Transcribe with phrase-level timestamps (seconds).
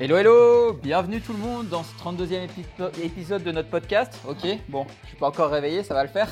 [0.00, 2.48] Hello, hello Bienvenue tout le monde dans ce 32e
[3.02, 4.18] épisode de notre podcast.
[4.26, 6.28] Ok, bon, je suis pas encore réveillé, ça va le faire.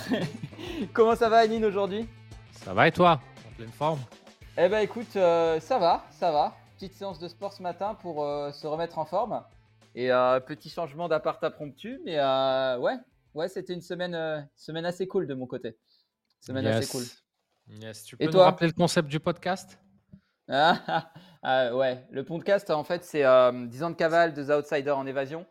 [0.93, 2.09] Comment ça va, Anine, aujourd'hui?
[2.52, 3.20] Ça va et toi?
[3.48, 4.01] En pleine forme?
[4.57, 6.57] Eh ben écoute, euh, ça va, ça va.
[6.77, 9.43] Petite séance de sport ce matin pour euh, se remettre en forme.
[9.95, 12.97] Et euh, petit changement d'appart impromptu, mais ouais,
[13.34, 15.77] ouais, c'était une semaine, semaine assez cool de mon côté.
[16.41, 17.05] Semaine assez cool.
[17.83, 18.05] Yes.
[18.05, 19.79] Tu peux nous rappeler le concept du podcast?
[20.50, 21.10] Ah,
[21.42, 25.06] ah, ouais, le podcast, en fait, c'est euh, 10 ans de cavale, deux outsiders en
[25.06, 25.46] évasion.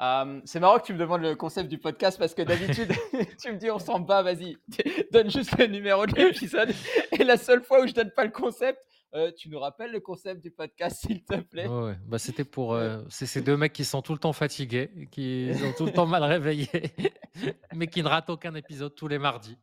[0.00, 2.90] Euh, c'est marrant que tu me demandes le concept du podcast parce que d'habitude,
[3.42, 4.56] tu me dis on s'en bat, vas-y,
[5.12, 6.72] donne juste le numéro de l'épisode.
[7.12, 8.80] Et la seule fois où je donne pas le concept,
[9.12, 11.66] euh, tu nous rappelles le concept du podcast, s'il te plaît?
[11.66, 15.52] Ouais, bah, C'était pour euh, ces deux mecs qui sont tout le temps fatigués, qui
[15.54, 16.94] sont tout le temps mal réveillés,
[17.74, 19.58] mais qui ne ratent aucun épisode tous les mardis.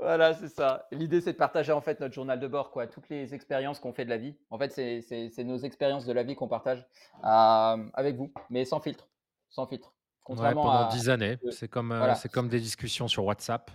[0.00, 0.86] Voilà, c'est ça.
[0.92, 2.86] L'idée, c'est de partager en fait notre journal de bord, quoi.
[2.86, 4.34] Toutes les expériences qu'on fait de la vie.
[4.50, 6.86] En fait, c'est nos expériences de la vie qu'on partage
[7.24, 9.08] euh, avec vous, mais sans filtre.
[9.50, 9.92] Sans filtre.
[10.24, 11.38] Contrairement pendant dix années.
[11.50, 13.70] C'est comme, euh, c'est comme des discussions sur WhatsApp.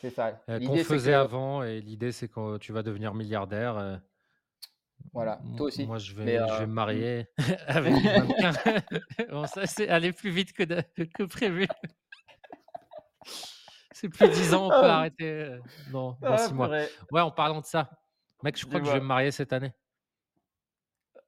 [0.00, 0.40] C'est ça.
[0.48, 4.00] Euh, qu'on faisait avant, et l'idée, c'est que tu vas devenir milliardaire.
[5.12, 5.86] Voilà, toi aussi.
[5.86, 7.26] Moi, je vais, je vais me marier
[7.66, 11.66] avec une bon, ça, c'est aller plus vite que, que prévu.
[14.00, 14.98] C'est plus 10 ans, on peut ah.
[14.98, 15.58] arrêter
[15.90, 16.68] Non, dans, ah, mois.
[17.10, 17.90] Ouais, en parlant de ça,
[18.44, 19.72] mec, je crois que je vais me marier cette année.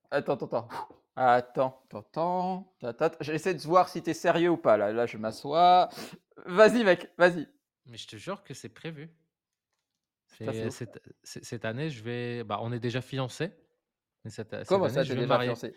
[0.08, 0.68] Attends, attends, attends.
[1.16, 2.72] Attends, attends.
[3.20, 4.76] J'essaie de voir si t'es sérieux ou pas.
[4.76, 5.88] Là, là je m'assois.
[6.46, 7.48] Vas-y, mec, vas-y.
[7.86, 9.10] Mais je te jure que c'est prévu.
[11.24, 12.44] cette, année, je vais.
[12.44, 13.50] Bah, on est déjà fiancés.
[14.24, 14.30] Mais
[14.68, 15.74] Comment ça, je vais déjà fiancé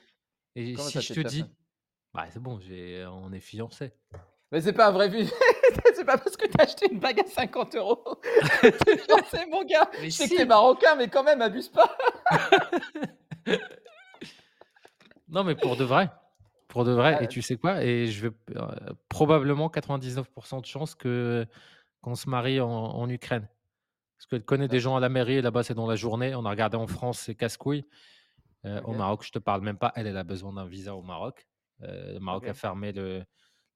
[0.56, 1.44] Et si je te dis,
[2.14, 2.60] bah, c'est bon,
[3.10, 3.94] on est fiancés.
[4.52, 5.28] Mais c'est pas un vrai but.
[6.04, 8.04] c'est pas parce que t'as acheté une bague à 50 euros
[8.62, 9.90] que t'es mon gars.
[10.02, 11.96] Je sais que t'es marocain, mais quand même, abuse pas.
[15.30, 16.10] non, mais pour de vrai.
[16.68, 17.24] Pour de vrai.
[17.24, 17.84] Et tu sais quoi?
[17.84, 21.46] Et je vais euh, probablement 99% de chance que
[22.02, 23.48] qu'on se marie en, Ukraine.
[24.18, 26.36] Parce qu'elle connaît des gens à la mairie, là-bas c'est dans la journée.
[26.36, 27.86] On a regardé en France, c'est casse-couille.
[28.66, 29.94] Euh, au Maroc, je te parle même pas.
[29.96, 31.48] Elle, elle a besoin d'un visa au Maroc.
[31.82, 33.24] Euh, le Maroc a fermé le,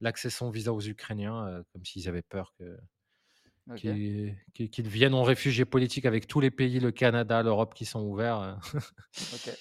[0.02, 2.78] l'accès sans visa aux Ukrainiens, euh, comme s'ils avaient peur que,
[3.76, 8.40] qu'ils, viennent en réfugiés politiques avec tous les pays, le Canada, l'Europe qui sont ouverts.
[8.42, 8.80] Euh.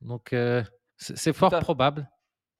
[0.00, 0.62] Donc, euh,
[0.96, 2.08] c'est, fort probable.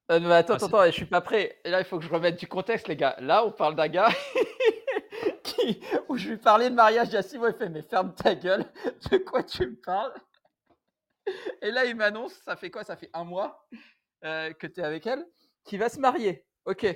[0.09, 1.61] attends, ah, attends, je suis pas prêt.
[1.65, 3.17] Et là, il faut que je remette du contexte, les gars.
[3.21, 4.09] Là, on parle d'un gars
[5.43, 7.51] qui, où je lui parlais de mariage il y a six mois.
[7.51, 8.65] Il fait Mais ferme ta gueule,
[9.11, 10.15] de quoi tu me parles?
[11.63, 12.85] Et là, il m'annonce Ça fait quoi?
[12.85, 13.67] Ça fait un mois
[14.23, 15.27] que tu es avec elle,
[15.65, 16.47] qui va se marier.
[16.65, 16.87] Ok,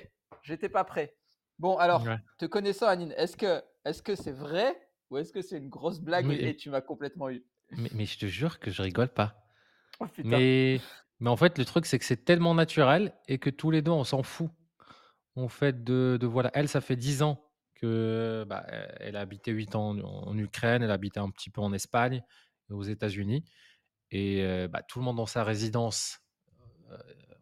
[0.43, 1.15] j'étais pas prêt.
[1.57, 2.05] Bon, alors,
[2.37, 4.75] te connaissant, Anine, est-ce que est-ce que c'est vrai
[5.09, 7.43] ou est-ce que c'est une grosse blague et, tu m'as complètement eu?
[7.71, 9.35] Mais, je te jure que je rigole pas.
[9.99, 10.79] Oh, mais,
[11.19, 13.91] mais en fait, le truc, c'est que c'est tellement naturel et que tous les deux,
[13.91, 14.49] on s'en fout.
[15.35, 18.65] En fait, de, de, voilà, elle, ça fait 10 ans que bah,
[18.99, 22.23] elle a habité 8 ans en, Ukraine, elle a habité un petit peu en Espagne
[22.69, 23.45] aux États-Unis.
[24.11, 26.19] Et euh, bah, tout le monde dans sa résidence
[26.91, 26.97] euh,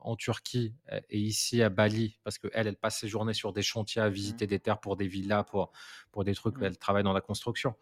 [0.08, 0.74] en Turquie
[1.10, 4.46] et ici à Bali, parce qu'elle, elle passe ses journées sur des chantiers à visiter
[4.46, 4.50] mmh.
[4.50, 5.72] des terres pour des villas, pour,
[6.12, 6.64] pour des trucs, mmh.
[6.64, 7.76] elle travaille dans la construction.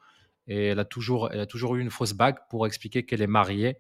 [0.47, 3.27] Et elle a toujours, elle a toujours eu une fausse bague pour expliquer qu'elle est
[3.27, 3.79] mariée,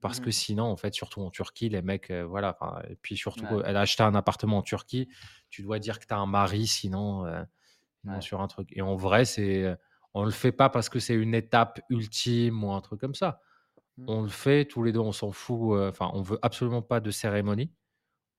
[0.00, 0.32] parce que mmh.
[0.32, 2.56] sinon, en fait, surtout en Turquie, les mecs, euh, voilà.
[2.88, 5.08] Et puis surtout, elle a acheté un appartement en Turquie,
[5.48, 7.42] tu dois dire que tu as un mari, sinon, euh,
[8.20, 8.68] sur un truc.
[8.72, 9.76] Et en vrai, c'est,
[10.14, 13.40] on le fait pas parce que c'est une étape ultime ou un truc comme ça.
[14.06, 15.76] On le fait, tous les deux, on s'en fout.
[15.76, 17.70] Euh, enfin, on veut absolument pas de cérémonie.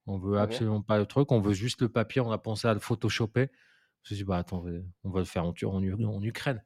[0.06, 1.30] On veut absolument pas de truc.
[1.30, 2.20] On veut juste le papier.
[2.20, 3.50] On a pensé à le photoshopper.
[4.02, 4.64] Je me suis dit, bah attends,
[5.04, 6.62] on va le faire en, en, Ukraine.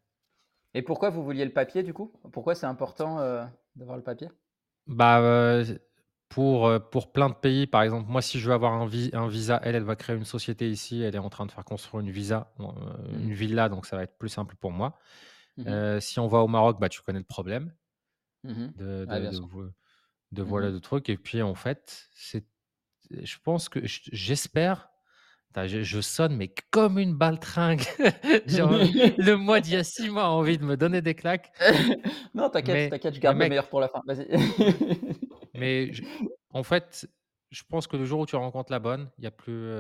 [0.75, 2.13] Et pourquoi vous vouliez le papier du coup?
[2.33, 3.45] Pourquoi c'est important euh,
[3.75, 4.29] d'avoir le papier?
[4.87, 5.65] Bah euh,
[6.29, 9.61] pour, pour plein de pays, par exemple, moi si je veux avoir un, un, visa,
[9.63, 11.03] elle, elle va créer une société ici.
[11.03, 13.33] Elle est en train de faire construire une visa, une mmh.
[13.33, 14.99] villa, donc ça va être plus simple pour moi.
[15.59, 17.73] Mmh si on va au Maroc, bah tu connais le problème.
[18.45, 21.09] Mmh de, de, mmh voilà de trucs.
[21.09, 22.47] Et puis en fait, c'est,
[23.11, 24.91] je pense que j'espère.
[25.65, 27.81] Je, sonne, mais comme une baltringue.
[27.99, 31.51] le mois d'il y a six mois a envie de me donner des claques.
[32.35, 34.03] non, t'inquiète, t'inquiète, je garde le meilleur pour la fin.
[34.07, 34.29] Vas-y.
[35.55, 35.93] mais
[36.53, 37.09] en fait,
[37.51, 39.71] je pense que le jour où tu rencontres la bonne, il y a plus.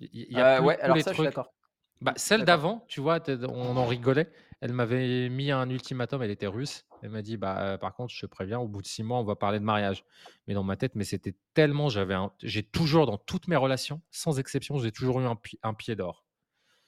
[0.00, 1.52] il y a euh, ouais, alors ça, je suis d'accord.
[2.00, 4.30] Bah, celle d'avant, tu vois, on en rigolait.
[4.60, 6.86] Elle m'avait mis un ultimatum, elle était russe.
[7.02, 9.18] Elle m'a dit, bah, euh, par contre, je te préviens, au bout de six mois,
[9.18, 10.04] on va parler de mariage.
[10.46, 14.38] Mais dans ma tête, mais c'était tellement, j'avais, j'ai toujours dans toutes mes relations, sans
[14.38, 15.26] exception, j'ai toujours eu
[15.62, 16.24] un, pied d'or.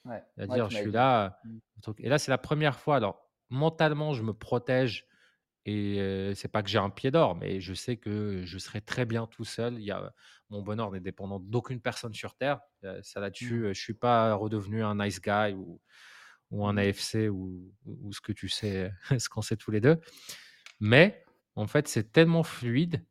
[0.05, 0.23] Ouais.
[0.35, 1.39] C'est-à-dire, je suis là.
[1.43, 1.91] Mmh.
[1.99, 2.95] Et là, c'est la première fois.
[2.95, 5.05] Alors, mentalement, je me protège
[5.65, 9.05] Et c'est pas que j'ai un pied d'or, mais je sais que je serai très
[9.05, 9.75] bien tout seul.
[9.75, 10.11] Il y a
[10.49, 12.59] mon bonheur n'est dépendant d'aucune personne sur terre.
[13.03, 13.73] ça là-dessus, mmh.
[13.73, 15.79] je suis pas redevenu un nice guy ou,
[16.51, 16.77] ou un mmh.
[16.79, 19.97] AFC ou, ou, ce que tu sais, ce qu'on sait tous les deux.
[20.79, 21.23] Mais
[21.55, 23.03] en fait, c'est tellement fluide,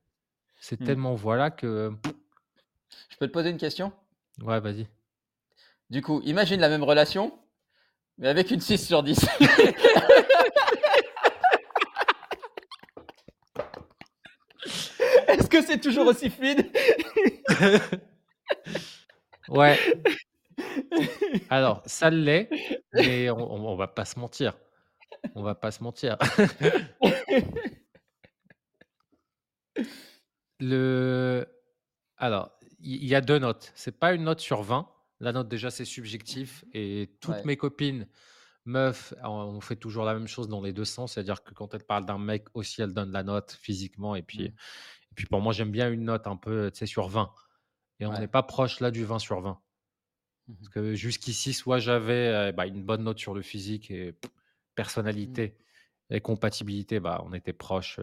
[0.61, 0.85] c'est mmh.
[0.85, 1.93] tellement voilà que.
[3.11, 3.93] Je peux te poser une question?
[4.43, 4.87] Ouais, vas-y.
[5.91, 7.39] Du coup, imagine la même relation,
[8.19, 9.19] mais avec une 6 sur 10.
[15.29, 16.71] Est-ce que c'est toujours aussi fluide?
[19.49, 19.79] Ouais.
[21.51, 22.49] Alors, ça l'est,
[22.93, 24.57] mais on, on, va pas se mentir.
[25.35, 26.19] On va pas se mentir.
[30.61, 31.47] Le...
[32.17, 33.73] Alors, il y, a deux notes.
[33.75, 34.89] C'est pas une note sur 20.
[35.21, 36.65] La note, déjà, c'est subjectif.
[36.73, 38.09] Et toutes mes copines,
[38.65, 41.13] meufs, on fait toujours la même chose dans les deux sens.
[41.15, 44.15] C'est-à-dire que quand elles parlent d'un mec aussi, elles donnent la note physiquement.
[44.17, 44.47] Et puis, mmh.
[44.47, 47.33] et puis pour moi, j'aime bien une note un peu, tu sais, sur 20.
[48.01, 49.61] Et on n'est pas proche là du 20 sur 20.
[50.49, 54.29] Mmh Parce que jusqu'ici, soit j'avais bah, une bonne note sur le physique et mmh.
[54.75, 55.59] personnalité
[56.11, 58.01] et compatibilité, bah, on était proche.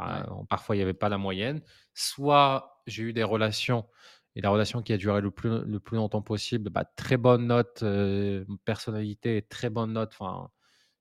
[0.00, 1.62] Euh, parfois, il n'y avait pas la moyenne.
[1.94, 3.86] Soit j'ai eu des relations,
[4.34, 7.46] et la relation qui a duré le plus, le plus longtemps possible, bah, très bonne
[7.46, 10.16] note, euh, personnalité, très bonne note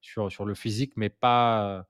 [0.02, 1.86] sur, sur le physique, mais pas,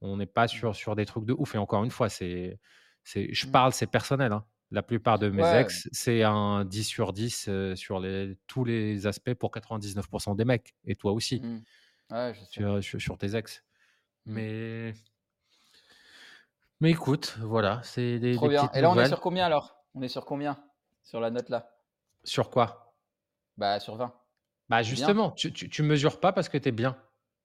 [0.00, 1.54] on n'est pas sur, sur des trucs de ouf.
[1.54, 2.58] Et encore une fois, c'est,
[3.04, 4.32] c'est, je parle, c'est personnel.
[4.32, 4.44] Hein.
[4.72, 9.06] La plupart de mes ex, c'est un 10 sur 10 euh, sur les, tous les
[9.08, 10.74] aspects pour 99% des mecs.
[10.84, 11.40] Et toi aussi.
[11.40, 12.80] Mmh.
[12.80, 13.64] sur, tes ex.
[14.26, 14.32] Mmh.
[14.32, 14.94] Mais.
[16.80, 18.70] Mais écoute, voilà, c'est des, Trop bien.
[18.72, 19.84] Et là, on est sur combien alors?
[19.94, 20.56] On est sur combien
[21.02, 21.76] Sur la note là?
[22.24, 22.94] Sur quoi?
[23.58, 24.14] Bah, sur 20.
[24.68, 26.96] Bah, justement, tu, tu, mesures pas parce que tu es bien.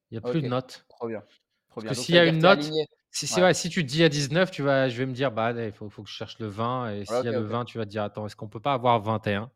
[0.09, 0.85] Il n'y a plus de note.
[0.89, 1.23] Trop bien.
[1.69, 1.89] Trop bien.
[1.89, 2.69] Parce que s'il y a une note,
[3.15, 5.71] si, si tu te dis à 19, tu vas, je vais me dire, bah, il
[5.71, 6.95] faut, faut, que je cherche le 20.
[6.95, 8.73] Et s'il y a le 20, tu vas te dire, attends, est-ce qu'on peut pas
[8.73, 9.49] avoir 21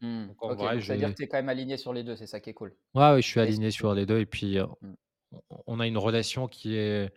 [0.00, 0.26] mmh.
[0.28, 2.40] Donc, en vrai, dire que tu es quand même aligné sur les deux, c'est ça
[2.40, 2.74] qui est cool.
[2.94, 4.18] Ouais, je suis aligné sur les deux.
[4.18, 4.94] Et puis, euh, mmh.
[5.66, 7.12] on a une relation qui est,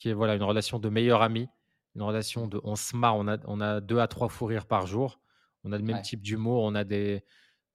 [0.00, 1.48] qui est voilà, une relation de meilleur ami,
[1.94, 2.60] une relation de.
[2.64, 5.20] On se marre, on a, on a deux à trois fous rires par jour.
[5.62, 7.24] On a le même type d'humour, on a des,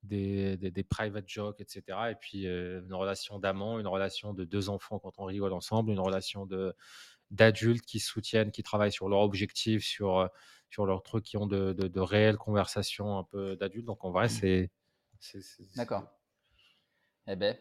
[0.03, 1.83] des, des, private jokes, etc.
[2.11, 5.91] Et puis, euh, une relation d'amant, une relation de deux enfants quand on rigole ensemble,
[5.91, 6.73] une relation de
[7.31, 10.27] d'adultes qui soutiennent, qui travaillent sur leur objectif, sur, euh,
[10.69, 13.85] sur leurs trucs, qui ont de, de, réelles conversations un peu d'adultes.
[13.85, 14.29] Donc en vrai, mmh.
[14.29, 14.71] c'est.
[15.75, 16.03] D'accord.
[17.27, 17.55] Eh ben.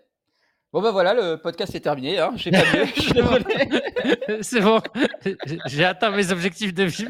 [0.72, 2.18] Bon ben voilà, le podcast est terminé.
[2.20, 2.32] Hein.
[2.36, 2.86] J'ai pas mieux.
[4.42, 4.80] C'est bon.
[5.66, 7.08] J'ai atteint mes objectifs de vie.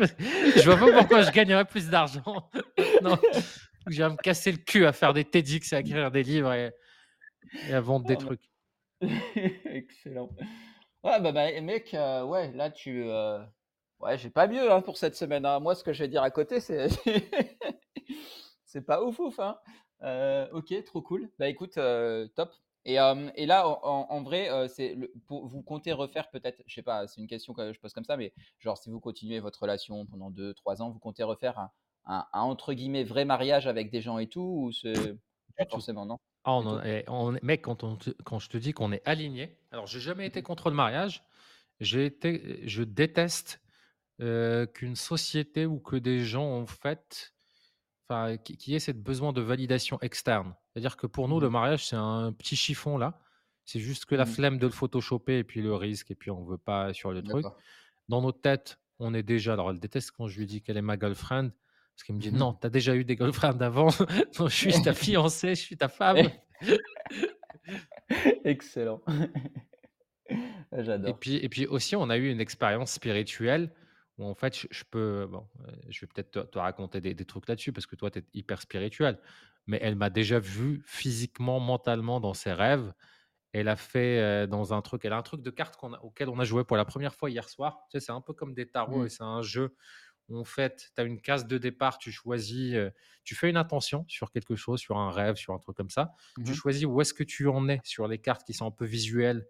[0.57, 2.51] Je vois pas pourquoi je gagnerais plus d'argent.
[3.03, 3.19] non.
[3.87, 6.73] Je vais me casser le cul à faire des TEDx, à écrire des livres et,
[7.73, 8.51] à vendre des trucs.
[9.65, 10.31] Excellent.
[11.03, 13.05] Ouais, bah, bah mec, euh, ouais, là, tu.
[13.05, 13.39] Euh,
[14.01, 15.47] ouais, j'ai pas mieux hein, pour cette semaine.
[15.47, 15.59] Hein.
[15.61, 16.89] Moi, ce que je vais dire à côté, c'est.
[18.67, 19.39] c'est pas ouf, ouf.
[19.41, 19.59] Hein.
[20.03, 21.31] Euh, ok, trop cool.
[21.39, 21.79] Bah écoute,
[22.35, 22.53] top.
[22.87, 27.21] Et, et, là, en, vrai, c'est pour vous comptez refaire peut-être, je sais pas, c'est
[27.21, 30.31] une question que je pose comme ça, mais genre si vous continuez votre relation pendant
[30.31, 31.71] 2-3 ans, vous comptez refaire un,
[32.07, 34.95] un, entre guillemets vrai mariage avec des gens et tout, ou c'est
[35.59, 36.19] pas forcément non?
[36.45, 36.53] Ah,
[37.09, 40.43] on, mec, quand, on quand je te dis qu'on est aligné, alors j'ai jamais été
[40.43, 41.23] contre le mariage.
[41.81, 43.61] J'ai été, je déteste
[44.19, 47.35] qu'une société ou que des gens en fait,
[48.09, 50.55] enfin, qui, qui aient cette besoin de validation externe.
[50.73, 53.19] C'est-à-dire que pour nous, le mmh mariage, c'est un petit chiffon là.
[53.65, 56.31] C'est juste que la mmh flemme de le photoshopper et puis le risque et puis
[56.31, 57.47] on veut pas sur le truc.
[58.09, 59.53] Dans notre tête, on est déjà.
[59.53, 61.51] Alors elle déteste quand je lui dis qu'elle est ma girlfriend.
[62.01, 63.91] Parce qu'il me dit non, tu as déjà eu des girlfriends avant.
[64.39, 66.31] je suis ta fiancée, je suis ta femme.
[68.45, 69.03] Excellent.
[70.73, 71.11] J'adore.
[71.11, 73.71] Et puis, et puis aussi, on a eu une expérience spirituelle
[74.17, 75.27] où en fait, je, peux.
[75.31, 78.25] Bon, euh, je vais peut-être te, raconter des, trucs là-dessus parce que toi, tu es
[78.33, 79.19] hyper spirituel.
[79.67, 82.95] Mais elle m'a déjà vu physiquement, mentalement dans ses rêves.
[83.53, 86.39] Elle a fait euh, dans un truc, elle a un truc de cartes auquel on
[86.39, 87.81] a joué pour la première fois hier soir.
[87.91, 89.07] Tu sais, c'est un peu comme des tarots mmh.
[89.07, 89.75] et c'est un jeu
[90.33, 92.77] en fait, tu as une case de départ, tu choisis,
[93.25, 96.13] tu fais une intention sur quelque chose, sur un rêve, sur un truc comme ça.
[96.45, 98.71] Tu mmh choisis où est-ce que tu en es sur les cartes qui sont un
[98.71, 99.47] peu visuelles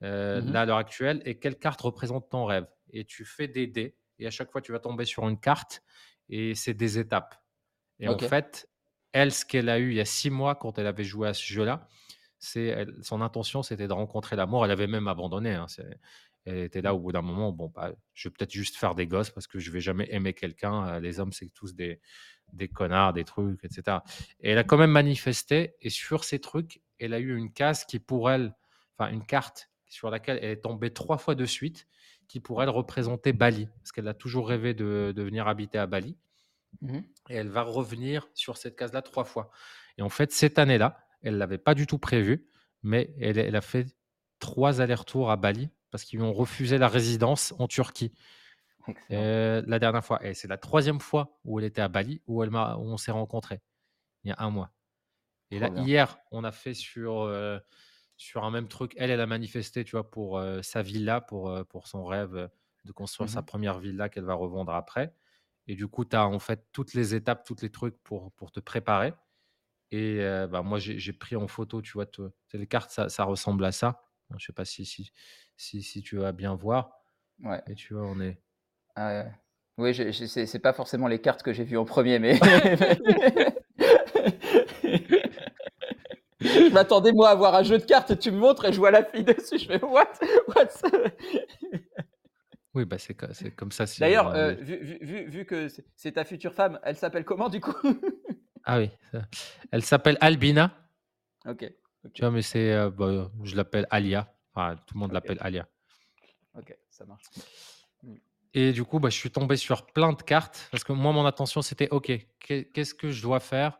[0.00, 2.66] mmh là à l'heure actuelle et quelle carte représente ton rêve.
[2.90, 5.82] Et tu fais des dés et à chaque fois, tu vas tomber sur une carte
[6.28, 7.34] et c'est des étapes.
[8.00, 8.68] Et en fait,
[9.12, 11.34] elle, ce qu'elle a eu il y a six mois quand elle avait joué à
[11.34, 11.88] ce jeu-là,
[12.38, 14.64] c'est son intention, c'était de rencontrer l'amour.
[14.64, 15.54] Elle avait même abandonné.
[15.54, 15.66] Hein,
[16.44, 19.06] elle était là au bout d'un moment, bon, bah, je vais peut-être juste faire des
[19.06, 21.00] gosses parce que je vais jamais aimer quelqu'un.
[21.00, 22.00] Les hommes, c'est tous des,
[22.52, 23.98] des connards, des trucs, etc.
[24.40, 25.74] Et elle a quand même manifesté.
[25.80, 28.54] Et sur ces trucs, elle a eu une case qui, pour elle,
[28.96, 31.86] enfin, une carte sur laquelle elle est tombée trois fois de suite,
[32.28, 36.16] qui pour elle représentait Bali, parce qu'elle a toujours rêvé de, venir habiter à Bali.
[36.80, 39.50] Mmh et elle va revenir sur cette case-là trois fois.
[39.96, 42.46] Et en fait, cette année-là, elle ne l'avait pas du tout prévu,
[42.82, 43.86] mais elle, a fait
[44.40, 48.12] trois allers-retours à Bali parce qu'ils lui ont refusé la résidence en Turquie.
[49.10, 50.18] la dernière fois.
[50.26, 53.12] Et c'est la troisième fois où elle était à Bali où, elle où on s'est
[53.12, 53.60] rencontrés,
[54.24, 54.72] il y a un mois.
[55.52, 57.60] Et là, hier, on a fait sur, euh,
[58.16, 58.92] sur un même truc.
[58.96, 62.50] Elle, elle a manifesté, tu vois, pour euh, sa villa, pour, euh, pour son rêve
[62.84, 65.14] de construire sa mmh première villa qu'elle va revendre après.
[65.68, 68.50] Et du coup, tu as en fait toutes les étapes, tous les trucs pour, pour
[68.50, 69.14] te préparer.
[69.92, 70.18] Et
[70.50, 72.06] bah, moi, j'ai pris en photo, tu vois,
[72.52, 74.03] les cartes, ça, ça, ressemble à ça.
[74.30, 75.12] Je ne sais pas si, si,
[75.56, 76.90] si, si, tu vas bien voir.
[77.42, 77.62] Ouais.
[77.68, 78.40] Et tu vois, on est.
[78.96, 79.24] Ah,
[79.76, 82.38] oui, c'est pas forcément les cartes que j'ai vues en premier, mais.
[86.44, 88.90] je m'attendais moi à voir un jeu de cartes, tu me montres et je vois
[88.90, 90.12] la fille dessus, je fais what,
[92.74, 93.14] Oui, bah c'est
[93.54, 93.84] comme ça.
[93.98, 97.74] D'ailleurs, euh, vu, vu, vu, que c'est ta future femme, elle s'appelle comment du coup?
[98.64, 98.90] Ah oui,
[99.72, 100.74] elle s'appelle Albina.
[101.46, 101.70] Ok.
[102.12, 104.32] Tu vois, mais c'est, euh, bah, je l'appelle Alia.
[104.52, 105.66] Enfin, tout le monde l'appelle Alia.
[106.56, 107.24] Ok, ça marche.
[108.02, 108.16] Hmm.
[108.52, 111.26] Et du coup, bah, je suis tombé sur plein de cartes parce que moi, mon
[111.26, 113.78] attention, c'était OK, qu'est-ce que je dois faire?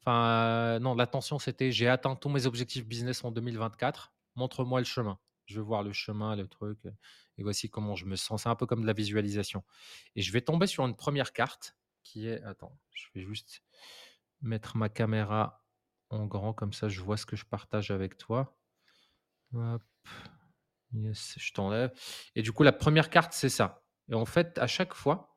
[0.00, 4.12] Enfin, euh, non, l'attention, c'était j'ai atteint tous mes objectifs business en 2024.
[4.34, 5.18] Montre-moi le chemin.
[5.46, 6.78] Je veux voir le chemin, le truc.
[7.36, 8.42] Et voici comment je me sens.
[8.42, 9.62] C'est un peu comme de la visualisation.
[10.16, 12.42] Et je vais tomber sur une première carte qui est.
[12.42, 13.62] Attends, je vais juste
[14.40, 15.64] mettre ma caméra
[16.10, 18.56] en grand, comme ça je vois ce que je partage avec toi.
[19.54, 19.82] Hop.
[20.94, 21.92] Yes, je t'enlève.
[22.34, 23.82] Et du coup, la première carte, c'est ça.
[24.10, 25.36] Et en fait, à chaque fois,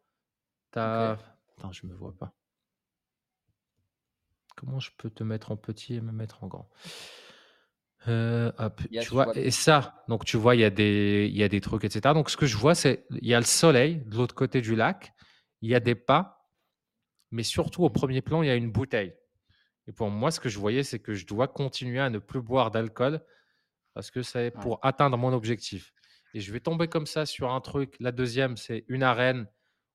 [0.72, 1.18] tu as.
[1.58, 2.34] Attends, je me vois pas.
[4.56, 6.70] Comment je peux te mettre en petit et me mettre en grand?
[8.08, 8.52] Euh,
[8.90, 11.62] tu vois, et ça, donc tu vois, il y, a des, il y a des
[11.62, 12.14] trucs, etc.
[12.16, 14.76] Donc ce que je vois, c'est il y a le soleil de l'autre côté du
[14.76, 15.14] lac,
[15.62, 16.50] il y a des pas,
[17.30, 19.14] mais surtout au premier plan, il y a une bouteille.
[19.92, 22.42] Et pour moi, ce que je voyais, c'est que je dois continuer à ne plus
[22.42, 23.20] boire d'alcool
[23.94, 25.92] parce que c'est pour atteindre mon objectif.
[26.34, 27.98] Et je vais tomber comme ça sur un truc.
[28.00, 29.50] La deuxième, c'est une arène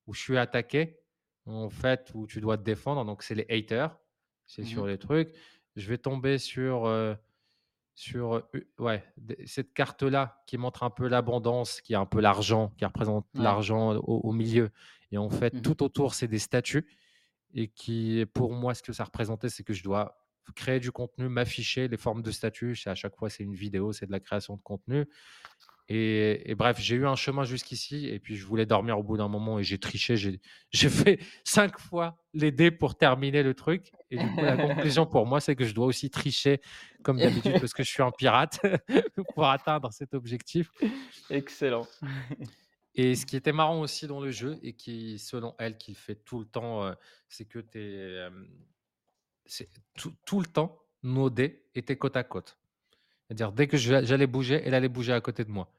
[0.06, 0.98] où je suis attaqué,
[1.46, 3.06] en fait, où tu dois te défendre.
[3.06, 3.96] Donc, c'est les haters.
[4.44, 5.32] C'est mmh sur les trucs.
[5.76, 7.14] Je vais tomber sur, euh,
[7.94, 8.46] sur
[8.78, 9.02] ouais,
[9.46, 13.94] cette carte-là qui montre un peu l'abondance, qui est un peu l'argent, qui représente l'argent
[13.94, 14.68] au, milieu.
[15.10, 16.86] Et en fait, mmh tout autour, c'est des statues.
[17.54, 20.18] Et qui, pour moi, ce que ça représentait, c'est que je dois
[20.54, 22.78] créer du contenu, m'afficher les formes de statues.
[22.86, 25.06] À chaque fois, c'est une vidéo, c'est de la création de contenu.
[25.88, 29.28] Et, bref, j'ai eu un chemin jusqu'ici et puis je voulais dormir au bout d'un
[29.28, 30.16] moment et j'ai triché.
[30.72, 33.92] J'ai fait cinq fois les dés pour terminer le truc.
[34.10, 36.60] Et du coup, la conclusion pour moi, c'est que je dois aussi tricher
[37.02, 38.60] comme d'habitude parce que je suis un pirate
[39.34, 40.70] pour atteindre cet objectif.
[41.30, 41.86] Excellent.
[42.98, 46.14] Et ce qui était marrant aussi dans le jeu et qui, selon elle, qui fait
[46.14, 46.94] tout le temps, euh,
[47.28, 48.26] c'est que tu es.
[49.94, 52.58] tout, tout le temps, nos dés étaient côte à côte.
[53.26, 55.70] C'est-à-dire, dès que j'allais bouger, elle allait bouger à côté de moi.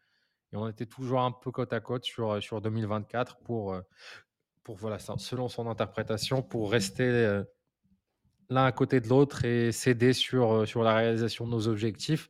[0.54, 3.82] Et on était toujours un peu côte à côte sur, euh, sur 2024 pour, euh,
[4.64, 7.42] pour, voilà, selon son interprétation, pour rester
[8.50, 12.30] l'un à côté de l'autre et s'aider sur, sur la réalisation de nos objectifs.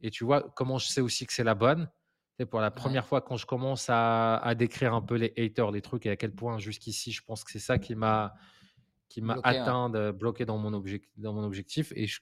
[0.00, 1.90] Et tu vois, comment je sais aussi que c'est la bonne?
[2.38, 5.70] C'est pour la première fois quand je commence à, à, décrire un peu les haters,
[5.70, 8.34] les trucs et à quel point jusqu'ici, je pense que c'est ça qui m'a
[9.08, 11.92] qui m'a atteint, de, bloqué dans mon, objectif, dans mon objectif.
[11.96, 12.20] Et je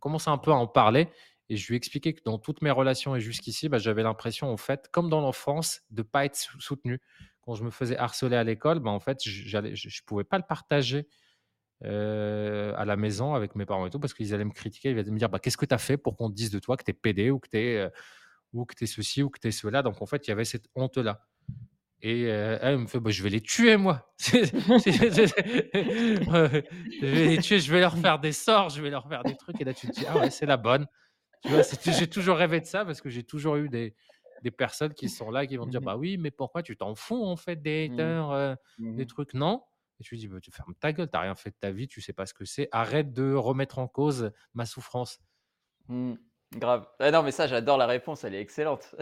[0.00, 1.08] commence un peu à en parler.
[1.48, 4.50] Et je lui ai expliqué que dans toutes mes relations et jusqu'ici, bah, j'avais l'impression,
[4.50, 7.00] en fait, comme dans l'enfance, de ne pas être soutenu.
[7.42, 10.44] Quand je me faisais harceler à l'école, bah, en fait, je ne pouvais pas le
[10.46, 11.06] partager
[11.84, 14.98] euh, à la maison avec mes parents et tout, parce qu'ils allaient me critiquer, ils
[14.98, 16.78] allaient me dire bah, Qu'est-ce que tu as fait pour qu'on te dise de toi
[16.78, 17.90] que tu es pédé ou que tu es, euh,
[18.54, 20.44] ou que es ceci ou que tu es cela Donc, en fait, il y avait
[20.46, 21.26] cette honte-là.
[22.00, 24.10] Et euh, elle me fait bah, Je vais les tuer, moi.
[24.18, 24.40] je
[27.00, 29.60] vais les tuer, je vais leur faire des sorts, je vais leur faire des trucs.
[29.60, 30.86] Et là, tu te dis Ah ouais, c'est la bonne
[31.92, 33.94] j'ai toujours rêvé de ça parce que j'ai toujours eu des,
[34.42, 36.76] des personnes qui sont là qui vont te dire mmh Bah oui, mais pourquoi tu
[36.76, 39.34] t'en fous en fait des mmh haters, euh, mmh des trucs?
[39.34, 39.62] Non.
[40.00, 42.00] Et tu dis bah, Tu fermes ta gueule, t'as rien fait de ta vie, tu
[42.00, 42.68] sais pas ce que c'est.
[42.72, 45.20] Arrête de remettre en cause ma souffrance.
[46.58, 46.86] Grave.
[46.98, 48.94] Ah non, mais ça, j'adore la réponse, elle est excellente.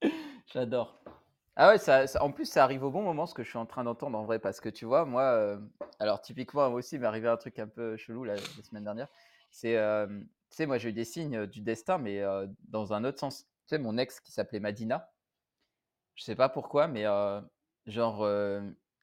[0.52, 1.00] j'adore.
[1.56, 3.66] Ah ouais, ça, en plus, ça arrive au bon moment ce que je suis en
[3.66, 5.58] train d'entendre en vrai, parce que tu vois, moi, euh,
[6.00, 9.08] alors typiquement, moi aussi, il m'est arrivé un truc un peu chelou la semaine dernière.
[9.50, 9.74] C'est,
[10.08, 12.22] tu sais, moi j'ai eu des signes du destin, mais
[12.68, 13.44] dans un autre sens.
[13.66, 15.12] Tu sais, mon ex qui s'appelait Madina,
[16.16, 17.04] je sais pas pourquoi, mais
[17.86, 18.28] genre,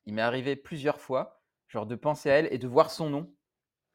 [0.05, 3.33] il m'est arrivé plusieurs fois, genre de penser à elle et de voir son nom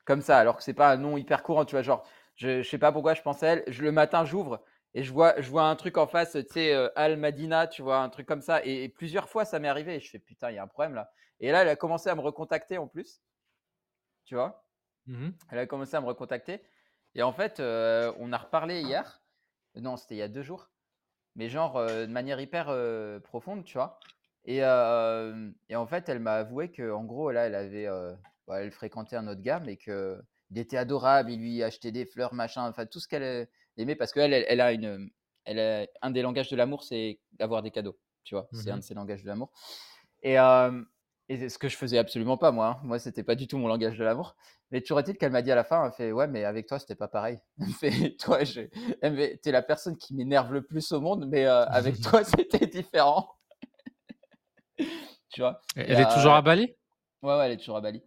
[0.06, 1.82] comme ça, alors que c'est pas un nom hyper courant, tu vois.
[1.82, 2.06] Genre,
[2.36, 3.64] je, je sais pas pourquoi je pense à elle.
[3.66, 4.62] Je, le matin, j'ouvre
[4.94, 7.98] et je vois, je vois un truc en face, tu sais, Al Madina, tu vois,
[7.98, 8.64] un truc comme ça.
[8.64, 9.96] Et, plusieurs fois, ça m'est arrivé.
[9.96, 11.10] Et je fais putain, il y a un problème là.
[11.40, 13.20] Et là, elle a commencé à me recontacter en plus.
[14.24, 14.64] Tu vois
[15.06, 16.62] mmh Elle a commencé à me recontacter.
[17.14, 19.22] Et en fait, on a reparlé hier.
[19.74, 20.70] Non, c'était il y a deux jours.
[21.34, 22.74] Mais genre, de manière hyper
[23.22, 24.00] profonde, tu vois.
[24.46, 27.86] Et, et, en fait, elle m'a avoué qu'en gros, là, elle avait.
[28.46, 29.76] Bah, elle fréquentait un autre gars, mais
[30.46, 31.30] qu'il était adorable.
[31.30, 32.68] Il lui achetait des fleurs, machin.
[32.68, 33.96] Enfin, tout ce qu'elle aimait.
[33.96, 35.10] Parce qu'elle, elle, a une.
[35.44, 37.98] Elle a, un des langages de l'amour, c'est d'avoir des cadeaux.
[38.24, 39.52] Tu vois, c'est un mmh de ses langages de l'amour.
[40.22, 40.36] Et,
[41.28, 42.66] et ce que je faisais absolument pas, moi.
[42.66, 42.80] Hein.
[42.82, 44.36] Moi, c'était pas du tout mon langage de l'amour.
[44.70, 46.78] Mais toujours est-il qu'elle m'a dit à la fin, elle fait Ouais, mais avec toi,
[46.78, 47.38] c'était pas pareil.
[47.60, 48.40] Elle fait Toi,
[49.42, 53.30] t'es la personne qui m'énerve le plus au monde, mais euh, avec toi, c'était différent.
[55.30, 55.60] tu vois?
[55.76, 56.74] Elle est toujours à Bali?
[57.22, 58.02] Ouais, ouais, elle est toujours à Bali.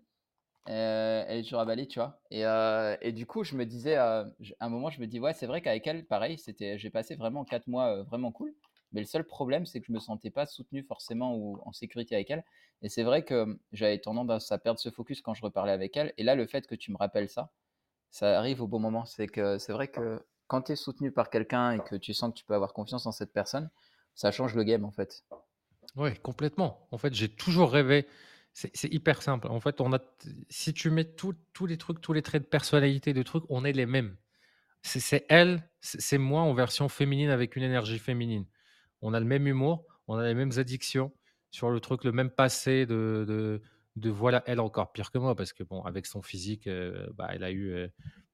[0.69, 2.21] Euh, elle est toujours à Bali, tu vois.
[2.29, 4.27] Et, euh, et du coup, je me disais, à
[4.59, 7.43] un moment, je me dis Ouais, c'est vrai qu'avec elle, pareil, c'était, j'ai passé vraiment
[7.43, 8.53] quatre mois vraiment cool.
[8.91, 12.15] Mais le seul problème, c'est que je me sentais pas soutenu forcément ou en sécurité
[12.15, 12.43] avec elle.
[12.81, 16.13] Et c'est vrai que j'avais tendance à perdre ce focus quand je reparlais avec elle.
[16.17, 17.51] Et là, le fait que tu me rappelles ça,
[18.09, 19.05] ça arrive au bon moment.
[19.05, 22.31] C'est que c'est vrai que quand tu es soutenu par quelqu'un et que tu sens
[22.31, 23.69] que tu peux avoir confiance en cette personne,
[24.15, 25.23] ça change le game en fait.
[25.95, 26.87] Oui, complètement.
[26.91, 28.07] En fait, j'ai toujours rêvé.
[28.53, 29.47] C'est hyper simple.
[29.47, 29.99] En fait, on a,
[30.49, 31.33] si tu mets tous
[31.65, 34.17] les trucs, tous les traits de personnalité de trucs, on est les mêmes.
[34.81, 38.45] C'est elle, c'est moi en version féminine avec une énergie féminine
[39.01, 41.11] on a le même humour, on a les mêmes addictions
[41.51, 43.61] sur le truc, le même passé de,
[43.95, 47.29] de, voilà, elle encore pire que moi, parce que bon, avec son physique, euh, bah,
[47.31, 47.87] elle a eu euh,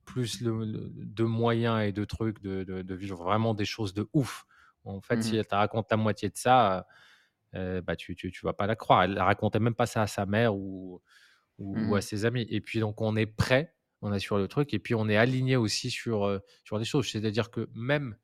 [0.06, 4.46] plus de moyens et de trucs de, vivre vraiment des choses de ouf.
[4.84, 6.82] En fait, si mmh elle te raconte la moitié de ça, euh,
[7.56, 9.04] bah, tu, tu, vas pas la croire.
[9.04, 11.02] Elle racontait même pas ça à sa mère ou,
[11.58, 12.46] ou, à mmh ses amis.
[12.50, 15.18] Et puis, donc, on est prêt, on a sur le truc, et puis on est
[15.18, 17.08] aligné aussi sur, sur des choses.
[17.10, 18.16] C'est-à-dire que même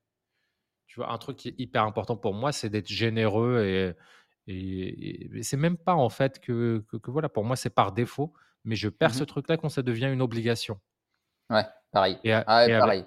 [0.91, 3.93] tu vois, un truc qui est hyper important pour moi, c'est d'être généreux et,
[4.47, 8.33] et, c'est même pas en fait que, que, voilà, pour moi, c'est par défaut,
[8.65, 10.81] mais je perds ce mmh truc-là quand ça devient une obligation.
[11.49, 11.63] Ouais,
[11.93, 12.19] pareil.
[12.25, 13.05] Et, ah pareil.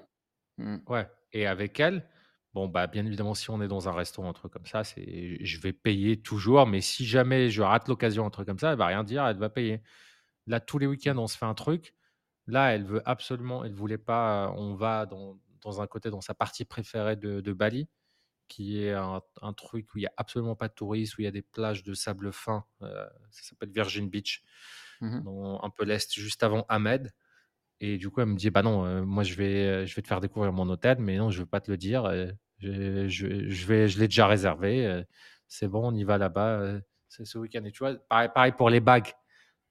[0.57, 0.79] Mmh.
[0.87, 2.09] ouais, et avec elle,
[2.55, 5.45] bon, bah, bien évidemment, si on est dans un restaurant, un truc comme ça, c'est,
[5.45, 8.79] je vais payer toujours, mais si jamais je rate l'occasion, un truc comme ça, elle
[8.79, 9.83] va rien dire, elle va payer.
[10.47, 11.95] Là, tous les week-ends, on se fait un truc.
[12.47, 16.35] Là, elle veut absolument, elle voulait pas, on va dans, dans un côté, dans sa
[16.35, 17.89] partie préférée de, Bali,
[18.49, 19.23] qui est un,
[19.57, 21.83] truc où il n'y a absolument pas de touristes, où il y a des plages
[21.83, 22.65] de sable fin.
[22.83, 24.45] Euh, ça s'appelle Virgin Beach,
[25.01, 27.13] mmh dans un peu l'est, juste avant Ahmed.
[27.87, 30.01] Et du coup, elle me dit Bah non, euh, moi, je vais, euh, je vais
[30.01, 32.11] te faire découvrir mon hôtel, mais non, je ne veux pas te le dire.
[32.59, 35.03] Je, je, vais, je l'ai déjà réservé.
[35.49, 36.79] C'est bon, on y va là-bas.
[37.09, 37.63] C'est ce week-end.
[37.65, 39.13] Et tu vois, pareil, pareil pour les bagues.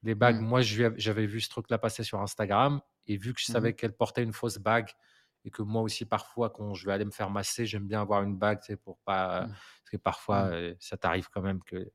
[0.04, 0.45] Les bagues, mmh.
[0.45, 2.82] moi, j'avais vu ce truc-là passer sur Instagram.
[3.08, 4.89] Et vu que je mmh savais qu'elle portait une fausse bague,
[5.43, 8.23] et que moi aussi parfois quand je vais aller me faire masser j'aime bien avoir
[8.23, 9.47] une bague tu pour pas mmh.
[9.49, 10.76] parce que parfois mmh.
[10.80, 11.91] ça t'arrive quand même que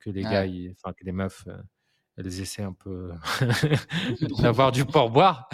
[0.00, 1.46] que les gars enfin que les meufs
[2.16, 3.12] elles essaient un peu
[4.42, 5.48] d'avoir du pourboire.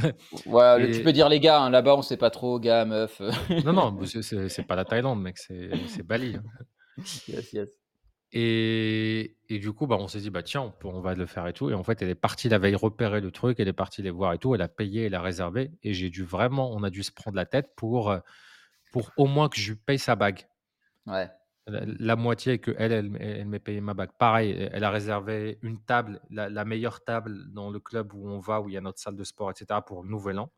[0.46, 3.20] Ouais, tu peux dire les gars, hein, là-bas on sait pas trop, gars, meuf.
[3.64, 6.36] non, non, c'est pas la Thaïlande, mec, c'est Bali.
[6.36, 7.02] Hein.
[7.28, 7.68] yes, yes.
[8.32, 11.70] Et, du coup, bah, on s'est dit, bah, tiens, on, va le faire et tout.
[11.70, 14.10] Et en fait, elle est partie la veille repérer le truc, elle est partie les
[14.10, 14.54] voir et tout.
[14.54, 15.70] Elle a payé, elle a réservé.
[15.82, 18.14] Et j'ai dû vraiment, on a dû se prendre la tête pour,
[18.92, 20.46] pour au moins que je paye sa bague.
[21.06, 21.30] Ouais.
[21.68, 24.12] La, moitié que elle, elle, m'ait payé ma bague.
[24.18, 28.60] Pareil, elle a réservé une table, la, meilleure table dans le club où on va,
[28.60, 30.52] où il y a notre salle de sport, etc., pour le nouvel an.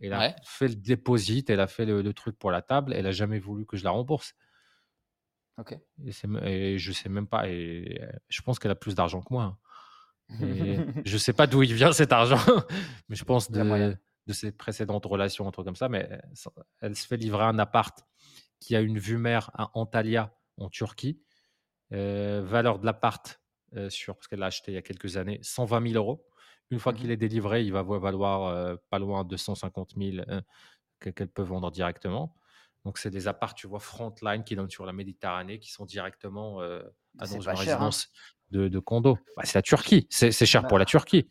[0.00, 2.94] Elle a fait le déposit, elle a fait le, le, truc pour la table.
[2.94, 4.34] Elle a jamais voulu que je la rembourse.
[5.58, 5.72] OK.
[6.04, 6.10] Et,
[6.44, 7.48] et je sais même pas.
[7.48, 9.44] Et je pense qu'elle a plus d'argent que moi.
[9.44, 9.58] Hein.
[10.42, 12.38] Et je sais pas d'où il vient cet argent,
[13.08, 15.88] mais je pense de, de ses précédentes relations, un truc comme ça.
[15.88, 16.08] Mais
[16.80, 17.98] elle se fait livrer un appart
[18.60, 21.20] qui a une vue mer à Antalya, en Turquie.
[21.90, 23.40] Valeur de l'appart,
[23.88, 26.26] sur, parce qu'elle l'a acheté il y a quelques années, 120 000 euros.
[26.70, 30.26] Une fois mmh qu'il est délivré, il va valoir pas loin de 250 000
[31.00, 32.34] qu'elle peut vendre directement.
[32.86, 36.62] Donc, c'est des apparts, tu vois, frontline qui donnent sur la Méditerranée, qui sont directement
[36.62, 36.82] euh,
[37.18, 37.54] à dans une hein.
[37.54, 38.12] résidence
[38.52, 39.18] de, de, condo.
[39.36, 41.26] Bah, c'est la Turquie, c'est cher pour la bah, Turquie.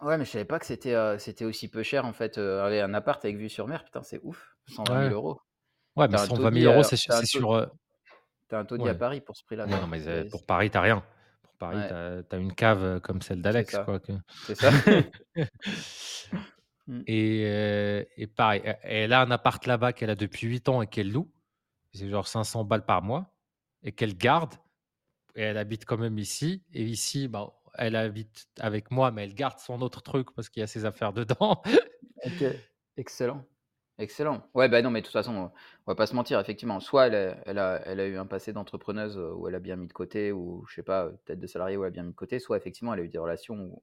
[0.00, 2.38] Ouais, mais je savais pas que c'était euh, c'était aussi peu cher en fait.
[2.38, 4.56] Euh, un appart avec vue sur mer, putain, c'est ouf.
[4.68, 5.42] 120 000 euros.
[5.94, 7.70] Ouais, mais 120 000 euros, c'est sur.
[8.48, 9.66] T'as un taudis à Paris pour ce prix-là.
[9.66, 11.02] Non, mais pour Paris, t'as rien.
[11.42, 13.76] Pour Paris, t'as as une cave comme celle d'Alex.
[14.46, 14.70] C'est ça.
[16.86, 17.00] Mmh.
[17.06, 21.10] Et, et, pareil, elle a un appart là-bas qu'elle a depuis 8 ans et qu'elle
[21.10, 21.30] loue.
[21.94, 23.34] C'est genre 500 balles par mois
[23.82, 24.54] et qu'elle garde.
[25.36, 26.62] Et elle habite quand même ici.
[26.72, 30.60] Et ici, bah, elle habite avec moi, mais elle garde son autre truc parce qu'il
[30.60, 31.62] y a ses affaires dedans.
[32.24, 32.44] ok,
[32.96, 33.44] excellent.
[33.98, 34.50] Excellent.
[34.54, 35.52] Ouais, bah, non, mais de toute façon, on
[35.86, 36.80] va pas se mentir, effectivement.
[36.80, 39.60] Soit elle a elle a elle a eu un passé d'entrepreneuse, heu, où elle a
[39.60, 41.90] bien mis de côté ou je sais pas, heu, peut-être de salarié où elle a
[41.92, 43.82] bien mis de côté, soit effectivement elle a eu des relations où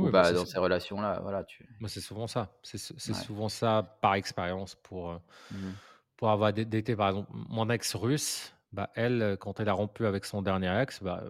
[0.00, 2.58] où Oui, bah, bah, c'est dans ces relations-là, voilà, tu Bah, c'est souvent ça.
[2.62, 3.24] C'est s c'est Ouais.
[3.24, 5.18] souvent ça par expérience pour, heu,
[5.50, 5.84] Mmh mh.
[6.16, 10.06] pour avoir dé daté par exemple mon ex russe, bah, elle, quand elle a rompu
[10.06, 11.24] avec son dernier ex, bah,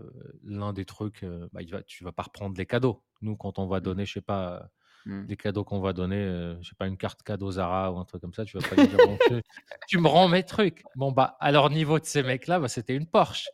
[0.44, 3.04] l'un des trucs, heu, bah, il va tu vas pas reprendre les cadeaux.
[3.22, 3.80] Nous, quand on va Mmh.
[3.80, 4.70] donner, je sais pas,
[5.06, 5.28] Mmh.
[5.28, 8.04] des cadeaux qu'on va donner, heu, je sais pas, une carte cadeau Zara ou un
[8.04, 9.42] truc comme ça, tu vas pas lui dire: «Bon tu
[9.86, 10.86] tu me rends mes trucs».
[10.94, 13.52] Bon, bah, à leur niveau de ces mecs-là, bah, c'était une Porsche.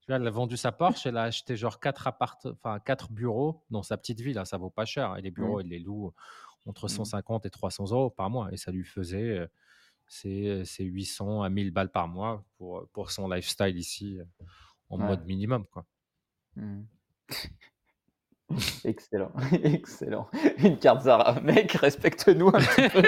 [0.00, 3.12] Tu vois, elle a vendu sa Porsche, elle a acheté genre 4 appart enfin 4
[3.12, 5.62] bureaux dans sa petite ville, hein, ça vaut pas cher, hein et les bureaux, Mmh.
[5.62, 6.12] elle les loue
[6.66, 7.06] entre cent Mmh.
[7.06, 9.48] cinquante et 300 € par mois et ça lui faisait, heu,
[10.08, 13.78] ses, heu, ses 800 à 1 000 balles par mois pour, heu, pour son lifestyle
[13.78, 14.28] ici, heu,
[14.90, 15.00] en Ouais.
[15.00, 15.86] mode minimum, quoi.
[16.56, 16.90] Mmh.
[18.84, 19.30] Excellent,
[19.62, 20.28] excellent.
[20.58, 21.40] Une carte Zara.
[21.42, 23.02] Mec, respecte-nous un petit peu.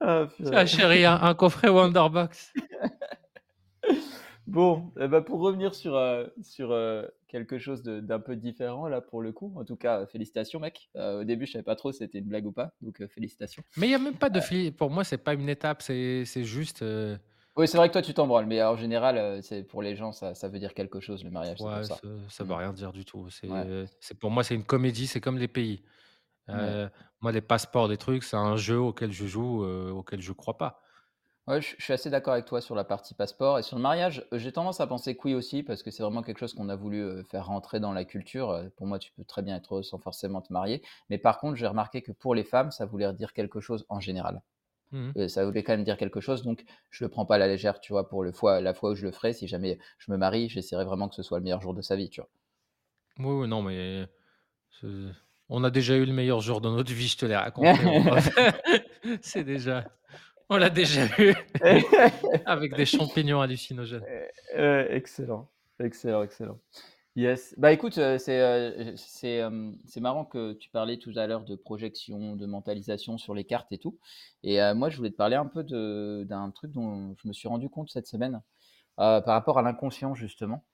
[0.00, 2.52] Ah chérie, un un coffret Wonderbox.
[4.48, 9.00] Bon, et bah, pour revenir sur, heu, sur, heu, quelque chose d'un peu différent là
[9.00, 10.90] pour le coup, en tout cas, félicitations mec.
[10.96, 13.62] Au début je savais pas trop si c'était une blague ou pas, donc félicitations.
[13.78, 16.84] Mais il y a même pas de pour moi, c'est pas une étape, c'est juste,
[17.56, 19.94] Oui, c'est vrai que toi tu t'en branles, mais en général, heu, c'est pour les
[19.94, 22.00] gens ça ça veut dire quelque chose le mariage, c'est pour Ouais, ça.
[22.00, 22.44] ça ça Mmh.
[22.44, 23.28] veut rien dire du tout.
[23.28, 23.66] C'est, Ouais.
[23.66, 25.84] heu, c'est pour moi, c'est une comédie, c'est comme les pays.
[26.52, 26.76] Ouais.
[26.76, 30.32] Heu, moi les passeports, les trucs, c'est un jeu auquel je joue, heu, auquel je
[30.32, 30.82] crois pas.
[31.48, 33.82] Ouais, je je suis assez d'accord avec toi sur la partie passeport et sur le
[33.82, 36.68] mariage, j'ai tendance à penser que oui aussi parce que c'est vraiment quelque chose qu'on
[36.68, 39.56] a voulu, heu, faire rentrer dans la culture, heu, pour moi, tu peux très bien
[39.56, 40.82] être heureux sans forcément te marier.
[41.10, 43.98] Mais par contre, j'ai remarqué que pour les femmes, ça voulait dire quelque chose en
[43.98, 44.42] général.
[44.92, 47.46] Mmh ça voulait quand même dire quelque chose, donc je le prends pas à la
[47.46, 48.08] légère, tu vois?
[48.08, 50.84] Pour le fois la fois où je le ferai, si jamais je me marie, j'essaierai
[50.84, 52.30] vraiment que ce soit le meilleur jour de sa vie, tu vois?
[53.18, 54.06] Oui, oui, non, mais
[55.48, 57.68] on a déjà eu le meilleur jour de notre vie, je te l'ai raconté.
[59.22, 59.84] C'est déjà
[60.52, 61.32] on l'a déjà eu
[62.46, 64.04] avec des champignons hallucinogènes.
[64.54, 65.48] Heu, heu, excellent,
[65.80, 66.58] excellent, excellent.
[67.14, 71.56] Yes, bah, écoute, heu, c'est, heu, c'est, marrant que tu parlais tout à l'heure de
[71.56, 73.98] projection, de mentalisation sur les cartes et tout.
[74.42, 77.68] Et moi, je voulais te parler un peu d'un truc dont je me suis rendu
[77.68, 78.40] compte cette semaine,
[78.96, 80.64] par rapport à l'inconscient justement.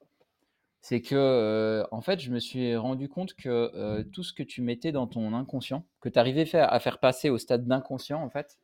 [0.83, 4.93] C'est que, en fait, je me suis rendu compte que, tout ce que tu mettais
[4.93, 8.59] dans ton inconscient, que tu arrivais à faire passer au stade d'inconscient en fait,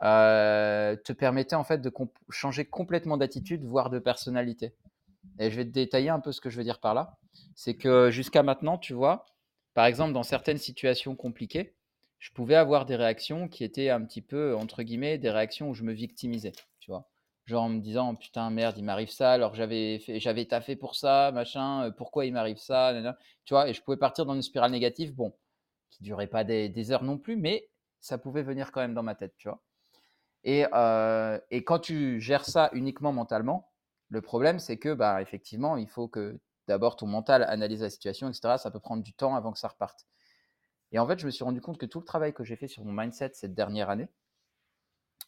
[0.00, 1.92] te permettait en fait de
[2.30, 4.74] changer complètement d'attitude, voire de personnalité
[5.38, 7.18] et je vais te détailler un peu ce que je veux dire par là.
[7.54, 9.26] C'est que jusqu'à maintenant, tu vois,
[9.74, 11.76] par exemple, dans certaines situations compliquées,
[12.18, 15.74] je pouvais avoir des réactions qui étaient un petit peu, entre guillemets, «des réactions où
[15.74, 17.08] je me victimisais», tu vois?
[17.46, 20.94] Genre en me disant: «Putain, merde, il m'arrive ça alors j'avais fait j'avais taffé pour
[20.94, 23.16] ça, machin, heu, pourquoi il m'arrive ça, nin nin».
[23.44, 23.68] Tu vois?
[23.68, 25.34] Et je pouvais partir dans une spirale négative, bon,
[25.90, 29.14] qui durait pas des heures non plus, mais ça pouvait venir quand même dans ma
[29.16, 29.62] tête, tu vois?
[30.44, 33.71] Et heu et quand tu gères ça uniquement mentalement,
[34.12, 38.30] le problème, c'est que, bah, effectivement, il faut que d'abord ton mental analyse la situation
[38.30, 38.58] et cetera.
[38.58, 40.06] Ça peut prendre du temps avant que ça reparte
[40.92, 42.68] et en fait, je me suis rendu compte que tout le travail que j'ai fait
[42.68, 44.08] sur mon mindset cette dernière année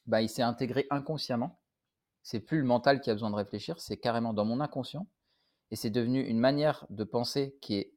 [0.06, 1.60] bah, il s'est intégré inconsciemment.
[2.22, 5.06] C'est plus le mental qui a besoin de réfléchir, c'est carrément dans mon inconscient
[5.70, 7.94] et c'est devenu une manière de penser qui est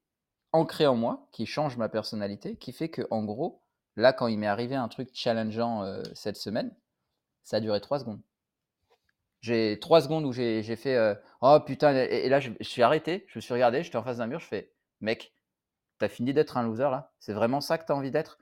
[0.54, 3.64] ancrée en moi, qui change ma personnalité, qui fait qu'en gros,
[3.98, 6.76] là, quand il m'est arrivé un truc challengeant, heu, cette semaine,
[7.44, 8.22] ça a duré 3 secondes.
[9.48, 13.26] J'ai 3 secondes où j'ai fait, heu: «Oh putain» et là, je je suis arrêté,
[13.30, 15.34] je me suis regardé, j'étais en face d'un mur, je fais: «Mec,
[16.00, 17.14] tu as fini d'être un loser là?
[17.20, 18.38] C'est vraiment ça que tu as envie d'être?»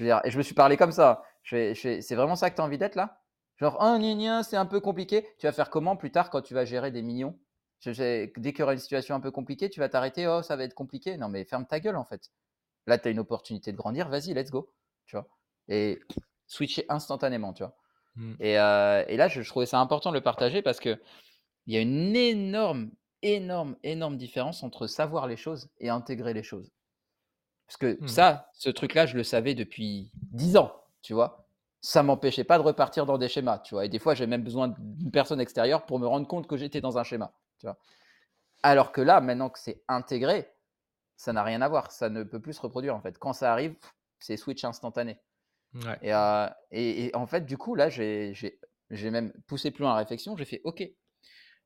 [0.00, 1.22] et je me suis parlé comme ça.
[1.44, 3.22] «C'est vraiment ça que tu as envie d'être là?
[3.56, 5.26] Genre, oh c'est un peu compliqué».
[5.38, 7.38] Tu vas faire comment plus tard quand tu vas gérer des millions?
[7.80, 7.92] Je
[8.38, 10.64] dès qu'il y aura une situation un peu compliquée, tu vas t'arrêter: «Oh ça va
[10.64, 11.16] être compliqué».
[11.16, 12.30] Non mais ferme ta gueule en fait.
[12.86, 14.72] Là, tu as une opportunité de grandir, vas-y, let's go,
[15.06, 15.28] tu vois?
[15.68, 16.00] Et
[16.46, 17.76] switcher instantanément, tu vois?
[18.16, 18.36] Mmh.
[18.40, 21.00] Et heu et là, je je trouvais ça important de le partager parce qu'il
[21.68, 22.92] y a une énorme,
[23.22, 26.72] énorme, énorme différence entre savoir les choses et intégrer les choses.
[27.66, 28.20] Parce que Mmh mh.
[28.20, 31.46] ça, ce truc-là, je le savais depuis 10 ans, tu vois?
[31.80, 33.86] Ça m'empêchait pas de repartir dans des schémas, tu vois?
[33.86, 36.80] Et des fois, j'ai même besoin d'une personne extérieure pour me rendre compte que j'étais
[36.80, 37.78] dans un schéma, tu vois?
[38.62, 40.52] Alors que là, maintenant que c'est intégré,
[41.16, 43.18] ça n'a rien à voir, ça ne peut plus se reproduire en fait.
[43.18, 43.76] Quand ça arrive,
[44.20, 45.20] c'est switch instantané
[46.02, 46.12] Et
[47.14, 48.34] en fait, du coup, là, j'ai
[48.90, 50.82] même poussé plus loin la réflexion, j'ai fait: «OK,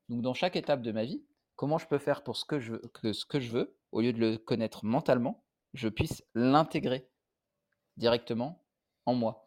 [0.09, 1.23] donc dans chaque étape de ma vie,
[1.55, 2.75] comment je peux faire pour ce que je
[3.11, 7.09] ce que je veux, au lieu de le connaître mentalement, je puisse l'intégrer
[7.97, 8.63] directement
[9.05, 9.41] en moi?»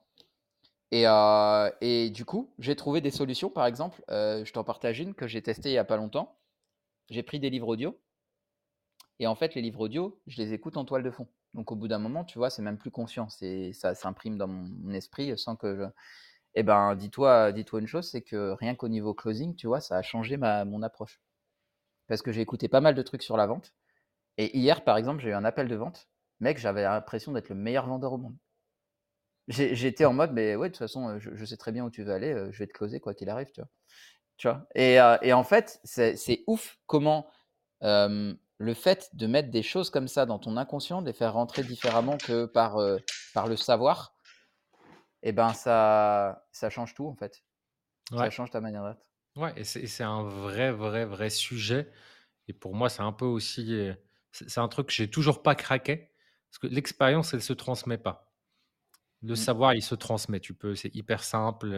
[0.90, 3.50] et du coup, j'ai trouvé des solutions.
[3.50, 6.38] Par exemple, je t'en partage une que j'ai testée il y a pas longtemps.
[7.10, 8.00] J'ai pris des livres audio
[9.20, 11.28] et en fait, les livres audio, je les écoute en toile de fond.
[11.54, 13.28] Donc au bout d'un moment, tu vois, c'est même plus conscient.
[13.28, 15.84] C'est ça s'imprime dans mon esprit sans que je.
[16.54, 19.96] Eh ben, dis-toi, dis-toi une chose, c'est que rien qu'au niveau closing, tu vois, ça
[19.96, 21.20] a changé ma, mon approche.
[22.08, 23.74] Parce que j'ai écouté pas mal de trucs sur la vente.
[24.38, 26.08] Et hier, par exemple, j'ai eu un appel de vente.
[26.40, 28.36] Mec, j'avais l'impression d'être le meilleur vendeur au monde.
[29.48, 32.12] J'étais en mode, mais ouais, de toute façon, je, sais très bien où tu veux
[32.12, 33.70] aller, je vais te closer quoi qu'il arrive, tu vois.
[34.36, 34.66] Tu vois?
[34.74, 37.28] Et, et, en fait, c'est ouf comment
[38.58, 41.62] le fait de mettre des choses comme ça dans ton inconscient, de les faire rentrer
[41.62, 42.78] différemment que par,
[43.32, 44.14] par le savoir,
[45.22, 47.42] et eh ben ça, ça change tout en fait.
[48.10, 49.04] Ça change ta manière d'être.
[49.36, 51.90] Ouais, et c'est un vrai, vrai, vrai sujet.
[52.46, 53.90] Et pour moi, c'est un peu aussi.
[54.32, 56.10] C'est un truc que j'ai toujours pas craqué.
[56.50, 58.32] Parce que l'expérience, elle se transmet pas.
[59.22, 59.36] Le mmh.
[59.36, 60.40] savoir, il se transmet.
[60.40, 61.70] Tu peux, c'est hyper simple.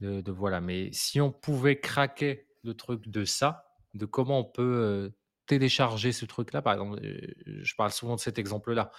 [0.00, 0.60] de, voilà.
[0.60, 5.12] Mais si on pouvait craquer le truc de ça, de comment on peut
[5.50, 7.00] télécharger ce truc-là, par exemple,
[7.46, 8.90] je parle souvent de cet exemple-là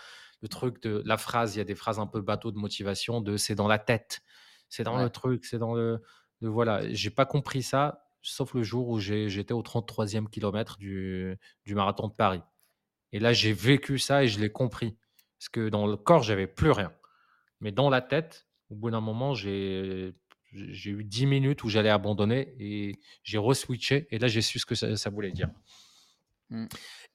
[0.41, 3.21] le truc de la phrase, il y a des phrases un peu bateau de motivation
[3.21, 4.21] de c'est dans la tête,
[4.69, 6.01] c'est dans le truc, c'est dans le,
[6.41, 6.81] voilà.
[6.91, 12.07] J'ai pas compris ça, sauf le jour où j'étais au 33e kilomètre du, du marathon
[12.07, 12.41] de Paris.
[13.11, 14.97] Et là, j'ai vécu ça et je l'ai compris.
[15.37, 16.93] Parce que dans le corps, j'avais plus rien.
[17.59, 20.15] Mais dans la tête, au bout d'un moment, j'ai
[20.53, 24.65] j'ai eu 10 minutes où j'allais abandonner et j'ai re-switché et là j'ai su ce
[24.65, 25.47] que ça, voulait dire.
[26.51, 26.65] Mmh.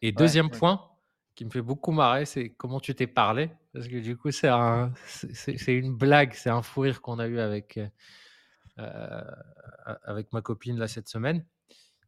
[0.03, 0.91] Et deuxième point,
[1.37, 3.51] qui me fait beaucoup marrer, c'est comment tu t'es parlé.
[3.73, 7.29] Parce que du coup, c'est un, c'est, une blague, c'est un fou rire qu'on a
[7.29, 7.89] eu avec, euh,
[8.79, 9.31] euh,
[10.03, 11.45] avec ma copine là cette semaine.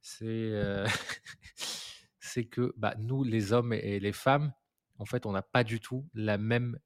[0.01, 0.87] C'est, euh,
[2.51, 4.53] que bah, nous, les hommes et les femmes,
[4.99, 6.79] en fait, on n'a pas du tout la même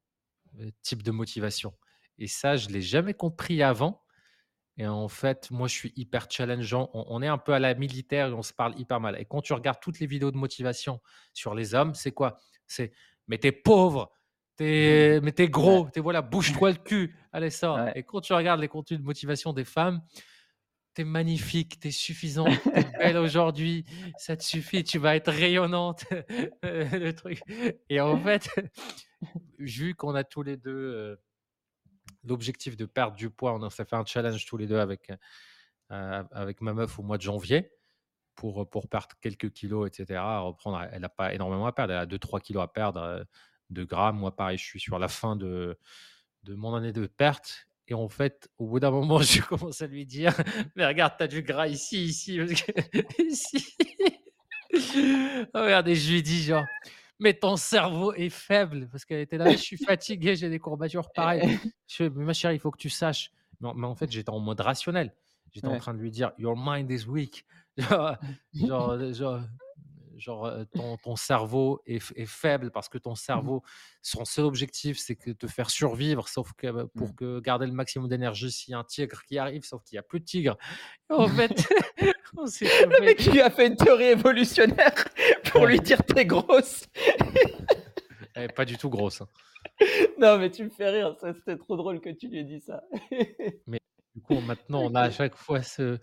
[0.83, 1.75] type de motivation.
[2.19, 4.03] Et ça, je l'ai jamais compris avant.
[4.79, 6.91] Et en fait, moi, je suis hyper challengeant.
[6.95, 9.21] On, est un peu à la militaire et on se parle hyper mal.
[9.21, 11.01] Et quand tu regardes toutes les vidéos de motivation
[11.35, 12.39] sur les hommes, c'est quoi?
[12.67, 12.93] C'est
[13.29, 14.11] mais t'es pauvre,
[14.57, 17.79] t'es, mais t'es gros, t'es voilà, bouge-toi le cul, allez sors.
[17.95, 20.03] Et quand tu regardes les contenus de motivation des femmes,
[20.95, 23.85] t'es magnifique, t'es suffisante, t'es belle aujourd'hui,
[24.19, 26.05] ça te suffit, tu vas être rayonnante,
[26.63, 27.41] le truc.
[27.89, 28.51] Et en fait,
[29.59, 31.17] vu qu'on a tous les deux euh,
[32.25, 33.55] l'objectif de perdre du poids.
[33.55, 35.13] On s'est fait un challenge tous les deux avec,
[35.91, 36.23] euh,
[36.61, 37.71] ma meuf au mois de janvier
[38.35, 40.21] pour, pour perdre quelques kilos, etc.
[40.41, 43.25] reprendre, elle n'a pas énormément à perdre, elle a 2-3 kilos à perdre euh,
[43.71, 44.13] de gras.
[44.13, 45.79] Moi, pareil, je suis sur la fin de,
[46.45, 47.69] de mon année de perte.
[47.89, 50.35] Et en fait, au bout d'un moment, je commence à lui dire
[50.77, 52.39] Mais regarde, tu as du gras ici, ici,
[53.19, 53.77] ici.
[55.55, 56.65] oh, regarde, et je lui dis genre
[57.19, 61.11] mais ton cerveau est faible parce qu'elle était là, je suis fatigué, j'ai des courbatures
[61.13, 61.59] pareilles.
[61.87, 63.31] Je fais, ma chérie, il faut que tu saches.
[63.61, 65.15] Mais, en fait, j'étais en mode rationnel.
[65.53, 67.45] J'étais en train de lui dire, Your mind is weak.
[67.79, 69.41] genre, genre,
[70.23, 73.63] genre euh, ton, ton, cerveau est, est, faible parce que ton mmh cerveau,
[74.03, 77.15] son seul objectif, c'est que te faire survivre, sauf que bah, pour mmh.
[77.15, 80.01] que garder le maximum d'énergie s'il y a un tigre qui arrive, sauf qu'il n'y
[80.01, 80.57] a plus de tigre.
[81.09, 81.69] en fait,
[82.35, 84.95] le mec lui a fait une théorie évolutionnaire
[85.51, 86.87] pour lui dire t'es grosse.
[88.35, 89.21] Elle est pas du tout grosse.
[89.21, 89.29] Hein.
[90.19, 92.83] Non, mais tu me fais rire, c'était trop drôle que tu lui aies dit ça.
[93.67, 93.81] mais
[94.15, 95.99] du coup, maintenant, on a à chaque fois ce,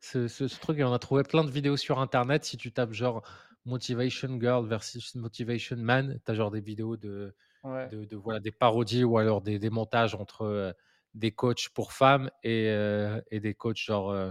[0.00, 2.44] ce, truc et on a trouvé plein de vidéos sur internet.
[2.44, 3.22] Si tu tapes genre
[3.64, 9.04] Motivation Girl versus Motivation Man, tu as genre des vidéos de, de, voilà, des parodies
[9.04, 10.72] ou alors des, des montages entre euh,
[11.14, 14.10] des coachs pour femmes et, euh, et des coachs genre.
[14.10, 14.30] Euh,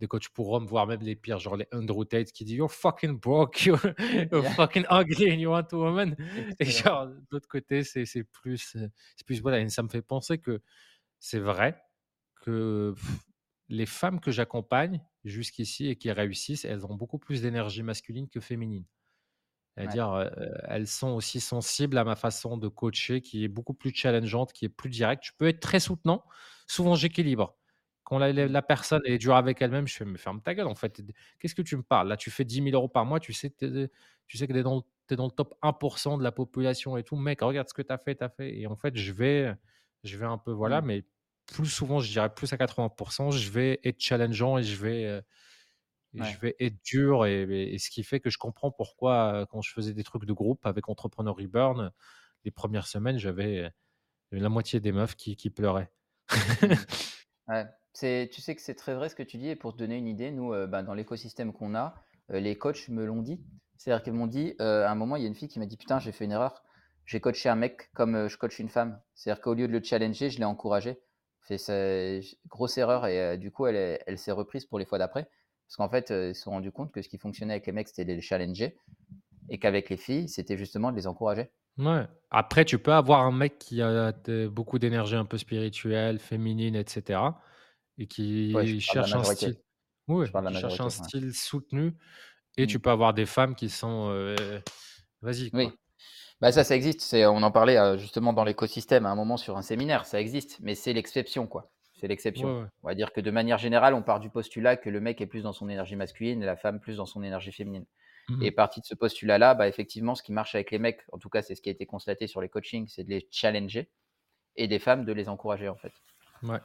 [0.00, 2.70] des coachs pour hommes, voire même les pires, genre les Andrew Tate qui dit You're
[2.70, 3.78] fucking broke, you're,
[4.56, 6.16] fucking ugly and you want a woman.
[6.60, 8.76] Et genre, de l'autre côté, c'est plus,
[9.16, 9.40] c'est plus.
[9.40, 10.60] Voilà, et ça me fait penser que
[11.18, 11.82] c'est vrai
[12.42, 12.94] que
[13.68, 18.40] les femmes que j'accompagne jusqu'ici et qui réussissent, elles ont beaucoup plus d'énergie masculine que
[18.40, 18.84] féminine.
[19.76, 20.30] C'est-à-dire,
[20.68, 24.64] elles sont aussi sensibles à ma façon de coacher qui est beaucoup plus challengeante, qui
[24.64, 25.24] est plus directe.
[25.26, 26.24] Je peux être très soutenant.
[26.66, 27.58] Souvent, j'équilibre.
[28.06, 30.76] Quand la, la, personne est dure avec elle-même, je fais, mais ferme ta gueule, en
[30.76, 31.02] fait.
[31.40, 32.06] Qu'est-ce que tu me parles?
[32.06, 33.90] Là, tu fais 10 000 euros par mois, tu sais que
[34.28, 34.84] tu sais que tu es, dans
[35.26, 37.16] le top 1% de la population et tout.
[37.16, 38.56] Mec, regarde ce que tu as fait, tu as fait.
[38.56, 39.52] Et en fait, je vais,
[40.04, 40.86] je vais un peu, voilà, mmh.
[40.86, 41.04] mais
[41.46, 45.20] plus souvent, je dirais plus à 80%, je vais être challengeant et je vais, euh,
[46.14, 47.26] je vais être dur.
[47.26, 50.32] Et, ce qui fait que je comprends pourquoi, euh, quand je faisais des trucs de
[50.32, 51.90] groupe avec Entrepreneur Reburn,
[52.44, 53.68] les premières semaines, j'avais
[54.30, 55.90] la moitié des meufs qui, qui pleuraient.
[57.48, 57.66] ouais.
[57.98, 59.48] Tu sais que c'est très vrai ce que tu dis.
[59.48, 61.94] Et pour te donner une idée, nous, euh, bah, dans l'écosystème qu'on a,
[62.28, 63.40] les coachs me l'ont dit.
[63.76, 65.76] C'est-à-dire qu'ils m'ont dit, à un moment, il y a une fille qui m'a dit
[65.76, 66.62] Putain, j'ai fait une erreur.
[67.04, 69.00] J'ai coaché un mec comme je coach une femme.
[69.14, 70.98] C'est-à-dire qu'au lieu de le challenger, je l'ai encouragé
[71.42, 75.28] fait sa grosse erreur et du coup, elle, elle s'est reprise pour les fois d'après.
[75.66, 77.88] Parce qu'en fait, ils se sont rendus compte que ce qui fonctionnait avec les mecs,
[77.88, 78.76] c'était de les challenger
[79.48, 81.50] et qu'avec les filles, c'était justement de les encourager.
[81.78, 82.06] Ouais.
[82.30, 84.12] Après, tu peux avoir un mec qui a
[84.50, 87.20] beaucoup d'énergie un peu spirituelle, féminine, etc.
[87.98, 88.06] et
[88.52, 89.56] Ouais, qui parle de la cherche un style
[90.08, 90.90] ouais, qui cherche un ouais.
[90.90, 91.94] style soutenu
[92.56, 92.80] et tu Mmh.
[92.80, 94.10] peux avoir des femmes qui sont,
[95.22, 95.52] vas-y.
[95.52, 95.70] Oui.
[96.40, 97.14] Bah, ça, ça existe.
[97.14, 100.74] On en parlait, justement dans l'écosystème à un moment sur un séminaire, ça existe, mais
[100.74, 101.72] c'est l'exception, quoi.
[101.94, 102.48] C'est l'exception.
[102.48, 102.68] Ouais, ouais.
[102.82, 105.26] On va dire que de manière générale, on part du postulat que le mec est
[105.26, 107.86] plus dans son énergie masculine et la femme plus dans son énergie féminine.
[108.28, 111.18] Mmh Et parti de ce postulat-là, bah, effectivement, ce qui marche avec les mecs, en
[111.18, 113.90] tout cas, c'est ce qui a été constaté sur les coachings, c'est de les challenger
[114.56, 115.92] et des femmes de les encourager, en fait.
[116.42, 116.60] Ouais.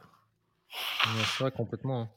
[0.72, 2.10] C'est vrai complètement, hein.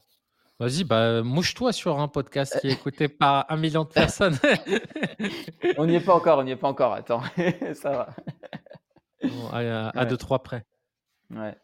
[0.60, 4.38] Vas-y, bah, mouche-toi sur un podcast qui est écouté par un million de personnes.
[5.78, 7.22] On n'y est pas encore, on n'y est pas encore, attends,
[7.74, 8.08] ça va.
[9.20, 10.10] Bon, à à Ouais.
[10.10, 10.64] 2-3 près.
[11.30, 11.56] Ouais.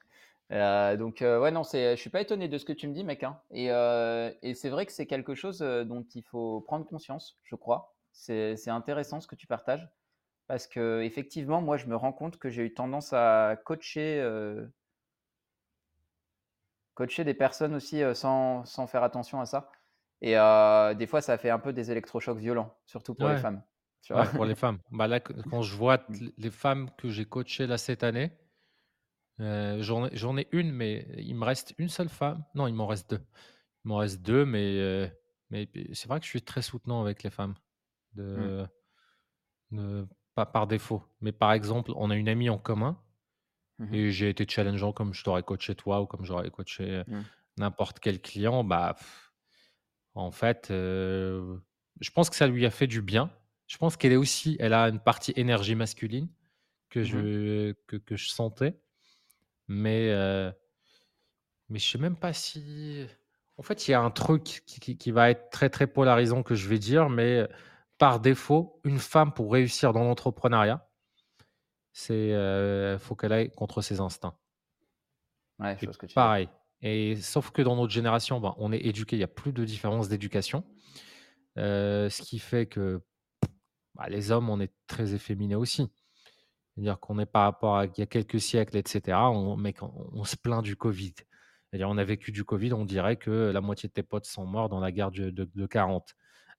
[0.53, 3.05] Heu, donc heu, ouais, non, je suis pas étonné de ce que tu me dis,
[3.05, 6.61] mec, hein et heu et c'est vrai que c'est quelque chose, heu, dont il faut
[6.63, 7.95] prendre conscience, je crois.
[8.13, 9.89] C'est intéressant ce que tu partages
[10.49, 14.21] parce qu'effectivement, moi, je me rends compte que j'ai eu tendance à coacher,
[16.95, 19.71] coacher des personnes aussi, heu, sans sans faire attention à ça
[20.23, 23.63] et heu, des fois, ça fait un peu des électrochocs violents, surtout pour les femmes,
[24.03, 24.25] tu vois?
[24.25, 24.79] ouais, pour les femmes.
[24.91, 26.21] Bah, là, quand je vois Mmh.
[26.37, 28.33] les femmes que j'ai coachées là cette année,
[29.41, 32.45] heu, j'en ai 1, mais il me reste une seule femme.
[32.55, 33.21] Non, il m'en reste 2.
[33.85, 35.13] Il m'en reste 2, mais
[35.51, 37.55] mais c'est vrai que je suis très soutenant avec les femmes,
[38.35, 38.51] Mmh.
[38.53, 38.67] de
[39.71, 41.03] de pas par défaut.
[41.21, 43.03] Mais par exemple, on a une amie en commun
[43.81, 44.01] Mmh mh.
[44.01, 47.31] et j'ai été challengeant comme je t'aurais coaché toi ou comme j'aurais coaché, Mmh.
[47.59, 48.65] n'importe quel client.
[48.65, 48.97] Bah,
[50.15, 53.31] en fait, je pense que ça lui a fait du bien.
[53.67, 56.29] Je pense qu'elle est aussi elle a une partie énergie masculine
[56.91, 57.31] que Mmh mh.
[57.31, 58.81] je que que je sentais,
[59.69, 60.53] mais heu
[61.69, 63.07] mais je sais même pas si
[63.57, 66.43] en fait, il y a un truc qui qui qui va être très, très polarisant
[66.43, 67.47] que je vais dire, mais
[67.99, 70.89] par défaut, une femme pour réussir dans l'entrepreneuriat,
[72.01, 74.37] c'est, heu, faut qu'elle aille contre ses instincts.
[75.59, 76.49] Ouais, je Et que tu pareil
[76.83, 79.65] et sauf que dans notre génération, ben, on est éduqué, il y a plus de
[79.67, 80.65] différence d'éducation,
[81.59, 83.03] heu, ce qui fait que,
[83.95, 85.89] bah, les hommes, on est très efféminés aussi.
[86.75, 89.83] C'est-à-dire qu'on est par rapport à il y a quelques siècles et cetera, on mec,
[89.83, 91.15] on on se plaint du covid.
[91.71, 94.47] C'est-à-dire on a vécu du covid, on dirait que la moitié de tes potes sont
[94.47, 96.15] morts dans la guerre de de de 40.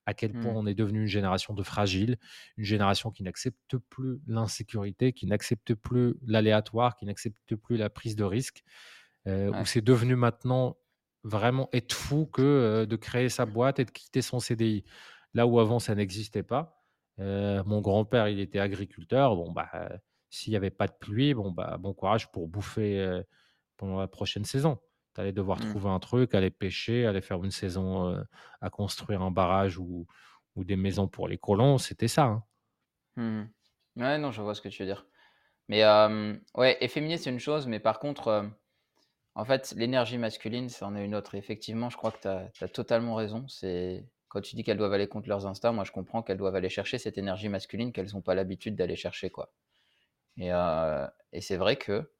[0.06, 0.56] À quel point Mmh.
[0.56, 2.18] on est devenu une génération de fragiles,
[2.56, 8.16] une génération qui n'accepte plus l'insécurité, qui n'accepte plus l'aléatoire, qui n'accepte plus la prise
[8.16, 8.64] de risque,
[9.28, 10.76] heu, où c'est devenu maintenant
[11.24, 14.84] vraiment être fou que, de créer sa boîte et de quitter son CDI.
[15.34, 16.84] Là où avant ça n'existait pas.
[17.18, 19.70] Mon grand-père, il était agriculteur, bon, bah,
[20.30, 23.22] s'il y avait pas de pluie, bon, bah, bon courage pour bouffer,
[23.76, 24.80] pendant la prochaine saison.
[25.14, 25.76] Tu allais devoir Mmh.
[25.76, 28.24] trouver un truc, aller pêcher, aller faire une saison,
[28.60, 30.06] à construire un barrage ou
[30.56, 32.44] ou des maisons pour les colons, c'était ça, hein.
[33.16, 33.44] Mmh
[33.96, 35.06] Ouais, non, je vois ce que tu veux dire.
[35.68, 38.50] Mais hem, ouais, efféminé, c'est une chose, mais par contre,
[39.36, 41.34] en fait, l'énergie masculine, c'en est une autre.
[41.36, 42.20] Et effectivement, je crois que
[42.52, 43.48] tu as totalement raison.
[43.48, 46.56] C'est quand tu dis qu'elles doivent aller contre leurs instincts, moi, je comprends qu'elles doivent
[46.56, 49.54] aller chercher cette énergie masculine qu'elles ont pas l'habitude d'aller chercher, quoi.
[51.32, 52.10] Et c'est vrai que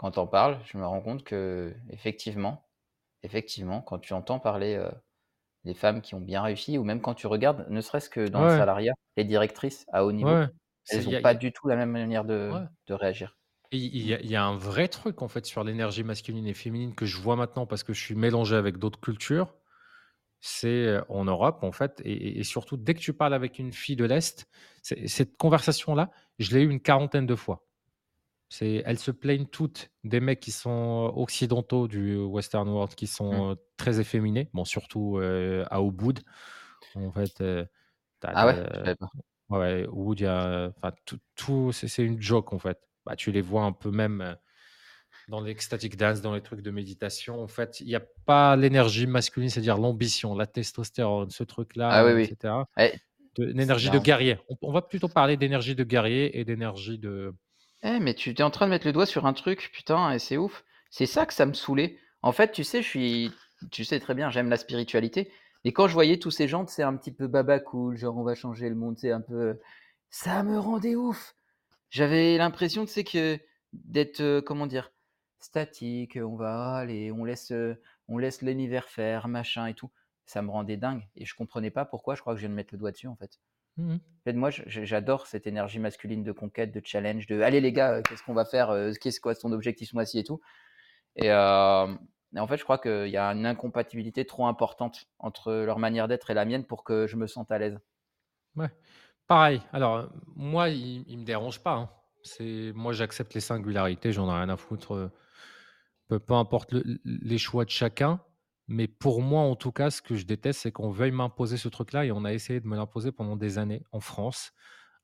[0.00, 2.70] quand tu en parles, je me rends compte qu'effectivement,
[3.22, 4.90] effectivement, quand tu entends parler, heu,
[5.64, 8.42] des femmes qui ont bien réussi ou même quand tu regardes, ne serait-ce que dans
[8.42, 10.50] le Ouais, salariat, les directrices à haut ouais, niveau,
[10.84, 12.66] c'est elles il ont y a il pas du tout la même manière de ouais.
[12.88, 13.38] de réagir.
[13.72, 16.46] Et il y a il y a un vrai truc en fait sur l'énergie masculine
[16.46, 19.54] et féminine que je vois maintenant parce que je suis mélangé avec d'autres cultures.
[20.40, 23.58] C'est, heu, en Europe en fait et et et surtout dès que tu parles avec
[23.60, 24.48] une fille de l'Est,
[24.82, 26.10] c'est cette conversation-là,
[26.40, 27.68] je l'ai eu une quarantaine de fois.
[28.50, 33.40] C'est elles se plaignent toutes des mecs qui sont occidentaux du western world qui Mmh.
[33.40, 36.20] sont, heu, très efféminés, bon surtout, heu, à Ubud.
[36.94, 37.42] En fait,
[38.32, 38.58] Ah ouais?
[38.98, 39.10] Pas.
[39.48, 39.86] ouais,
[40.16, 42.78] il y a enfin tout tout c'est c'est une joke en fait.
[43.06, 44.36] Bah, tu les vois un peu même,
[45.28, 49.06] dans l'ecstatic dance, dans les trucs de méditation, en fait, il y a pas l'énergie
[49.06, 51.44] masculine, c'est-à-dire l'ambition, la testostérone, ce
[51.88, 52.28] Ah oui, truc-là, heu, et oui.
[52.28, 52.68] cetera.
[52.78, 53.00] Eh,
[53.36, 54.38] De l'énergie de guerrier.
[54.48, 57.34] On on va plutôt parler d'énergie de guerrier et d'énergie de
[57.82, 60.18] eh, mais tu es en train de mettre le doigt sur un truc, putain et
[60.18, 60.64] c'est ouf.
[60.90, 61.98] C'est ça que ça me saoulait.
[62.22, 63.32] En fait, tu sais, je suis
[63.70, 65.30] tu sais très bien, j'aime la spiritualité
[65.64, 68.22] et quand je voyais tous ces gens, sais, un petit peu baba cool, genre on
[68.22, 69.58] va changer le monde, sais, un peu,
[70.10, 71.34] ça me rendait ouf.
[71.90, 73.38] J'avais l'impression, tu sais, que
[73.72, 74.92] d'être, heu, comment dire?
[75.40, 79.90] Statique, on va aller, on laisse, heu, on laisse l'univers faire, machin et tout.
[80.26, 82.54] Ça me rendait dingue et je comprenais pas pourquoi, je crois que je viens de
[82.56, 83.38] mettre le doigt dessus, en fait.
[83.76, 84.00] Mmh mh.
[84.26, 87.98] En fait, moi, j'adore cette énergie masculine de conquête, de challenge, de: «Allez les gars,
[87.98, 88.70] heu, qu'est-ce qu'on va faire?
[88.72, 90.40] Heu, qu'est-ce quoi ton objectif ce mois-ci et tout?»
[91.16, 91.98] et hem
[92.36, 96.08] et en fait, je crois qu'il y a une incompatibilité trop importante entre leur manière
[96.08, 97.78] d'être et la mienne pour que je me sente à l'aise.
[98.56, 98.70] Ouais.
[99.28, 99.62] pareil.
[99.72, 101.74] Alors, moi, il, ne me dérange pas.
[101.74, 101.90] Hein.
[102.22, 104.12] C'est moi, j'accepte les singularités.
[104.12, 105.12] J'en ai rien à foutre.
[106.08, 108.20] Peu, peu importe les choix de chacun.
[108.70, 111.68] Mais pour moi, en tout cas, ce que je déteste, c'est qu'on veuille m'imposer ce
[111.68, 112.04] truc-là.
[112.04, 114.52] Et on a essayé de me l'imposer pendant des années en France,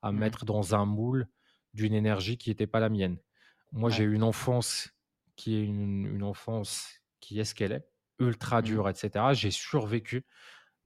[0.02, 1.26] à mmh mettre dans un moule
[1.74, 3.18] d'une énergie qui n'était pas la mienne.
[3.72, 4.94] Moi, j'ai eu une enfance
[5.34, 7.84] qui est une, enfance qui est ce qu'elle est,
[8.20, 9.24] ultra mmh dure, etc.
[9.32, 10.24] J'ai survécu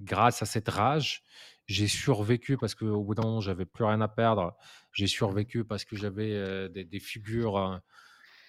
[0.01, 1.23] grâce à cette rage.
[1.67, 4.57] J'ai survécu parce qu'au bout d'un moment, j'avais plus rien à perdre.
[4.95, 7.79] J'ai survécu parce que j'avais des, figures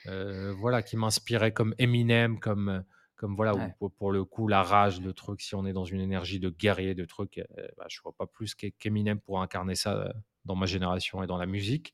[0.06, 2.86] voilà, qui m'inspiraient comme Eminem, comme,
[3.22, 3.54] comme voilà,
[4.00, 6.96] pour, le coup, la rage, le truc, si on est dans une énergie de guerrier,
[6.96, 7.40] de truc,
[7.78, 10.12] bah, je ne vois pas plus qu'Eminem pour incarner ça
[10.44, 11.94] dans ma génération et dans la musique.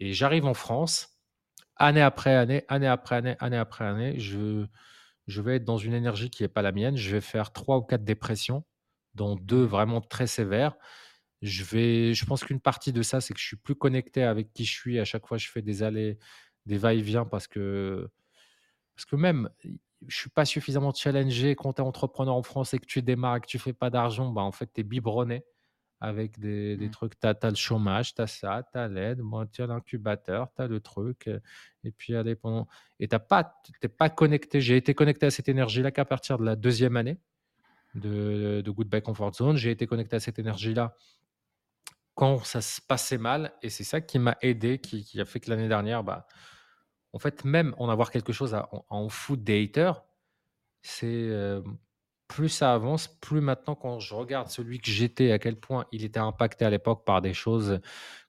[0.00, 1.16] Et j'arrive en France,
[1.76, 4.66] année après année, année après année, année après année, je,
[5.28, 6.96] je vais être dans une énergie qui n'est pas la mienne.
[6.96, 8.64] Je vais faire trois ou quatre dépressions
[9.14, 10.74] dont deux vraiment très sévères.
[11.40, 14.52] Je, vais, je pense qu'une partie de ça, c'est que je suis plus connecté avec
[14.52, 14.98] qui je suis.
[14.98, 16.18] À chaque fois, je fais des allées,
[16.66, 18.10] des va-et-vient parce que,
[18.96, 19.48] parce que même,
[20.06, 23.36] je suis pas suffisamment challengé quand tu es entrepreneur en France et que tu démarres
[23.36, 24.30] et que tu fais pas d'argent.
[24.30, 25.44] Bah, en fait, tu es biberonné
[26.00, 26.90] avec des, des mmh.
[26.90, 27.20] trucs.
[27.20, 29.20] Tu as, le chômage, tu as ça, tu as l'aide,
[29.52, 31.28] tu as l'incubateur, tu as le truc.
[31.84, 32.68] Et puis, allez, pendant...
[33.00, 34.60] Et tu n'es pas connecté.
[34.60, 37.18] J'ai été connecté à cette énergie-là qu'à partir de la deuxième année
[37.94, 39.56] de, de Goodbye Comfort Zone.
[39.56, 40.94] J'ai été connecté à cette énergie-là
[42.14, 43.52] quand ça se passait mal.
[43.62, 46.26] Et c'est ça qui m'a aidé, qui, a fait que l'année dernière, bah,
[47.12, 50.04] en fait, même en avoir quelque chose à, en foot des haters,
[50.82, 51.62] c'est euh,
[52.28, 56.04] plus ça avance, plus maintenant, quand je regarde celui que j'étais, à quel point il
[56.04, 57.80] était impacté à l'époque par des choses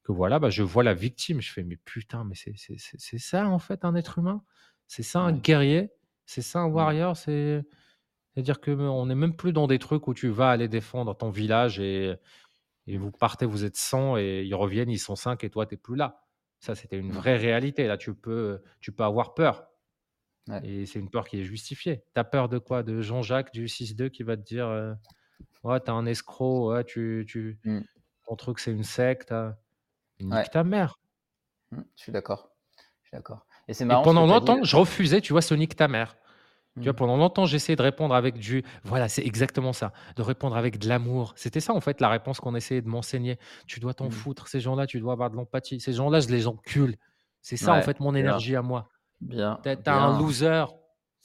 [0.03, 1.41] que voilà, bah, je vois la victime.
[1.41, 4.43] Je fais, mais putain, mais c'est ça en fait un être humain?
[4.87, 5.91] C'est ça un guerrier?
[6.25, 7.17] C'est ça un warrior?
[7.17, 7.63] C'est
[8.33, 11.79] c'est-à-dire qu'on n'est même plus dans des trucs où tu vas aller défendre ton village
[11.79, 12.15] et,
[12.87, 15.73] et vous partez, vous êtes 100 et ils reviennent, ils sont 5 et toi, tu
[15.75, 16.28] n'es plus là.
[16.59, 17.87] Ça, c'était une vraie réalité.
[17.87, 19.65] Là, tu peux, tu peux avoir peur.
[20.63, 22.03] Et c'est une peur qui est justifiée.
[22.15, 22.81] Tu as peur de quoi?
[22.81, 24.93] De Jean-Jacques du 6-2 qui va te dire euh,
[25.63, 27.81] Ouais, t'es un escroc, ouais, tu, tu, mmh.
[28.25, 29.31] ton truc, c'est une secte.
[29.31, 29.55] Hein.
[30.19, 30.99] Nique ta mère.
[31.71, 32.49] Mmh, je suis d'accord.
[33.03, 33.45] Je suis d'accord.
[33.67, 34.01] Et c'est marrant.
[34.01, 36.17] pendant longtemps, je refusais, tu vois, ce nique ta mère.
[36.75, 36.95] Tu vois, mmh.
[36.95, 38.63] pendant longtemps, j'essayais de répondre avec du.
[38.83, 39.91] Voilà, c'est exactement ça.
[40.15, 41.33] De répondre avec de l'amour.
[41.35, 43.37] C'était ça, en fait, la réponse qu'on essayait de m'enseigner.
[43.67, 44.11] Tu dois t'en mmh.
[44.11, 44.47] foutre.
[44.47, 45.79] Ces gens-là, tu dois avoir de l'empathie.
[45.79, 46.95] Ces gens-là, je les encule.
[47.41, 48.89] C'est ça, en fait, mon énergie à moi.
[49.21, 49.59] Bien.
[49.63, 50.65] Tu as, un loser.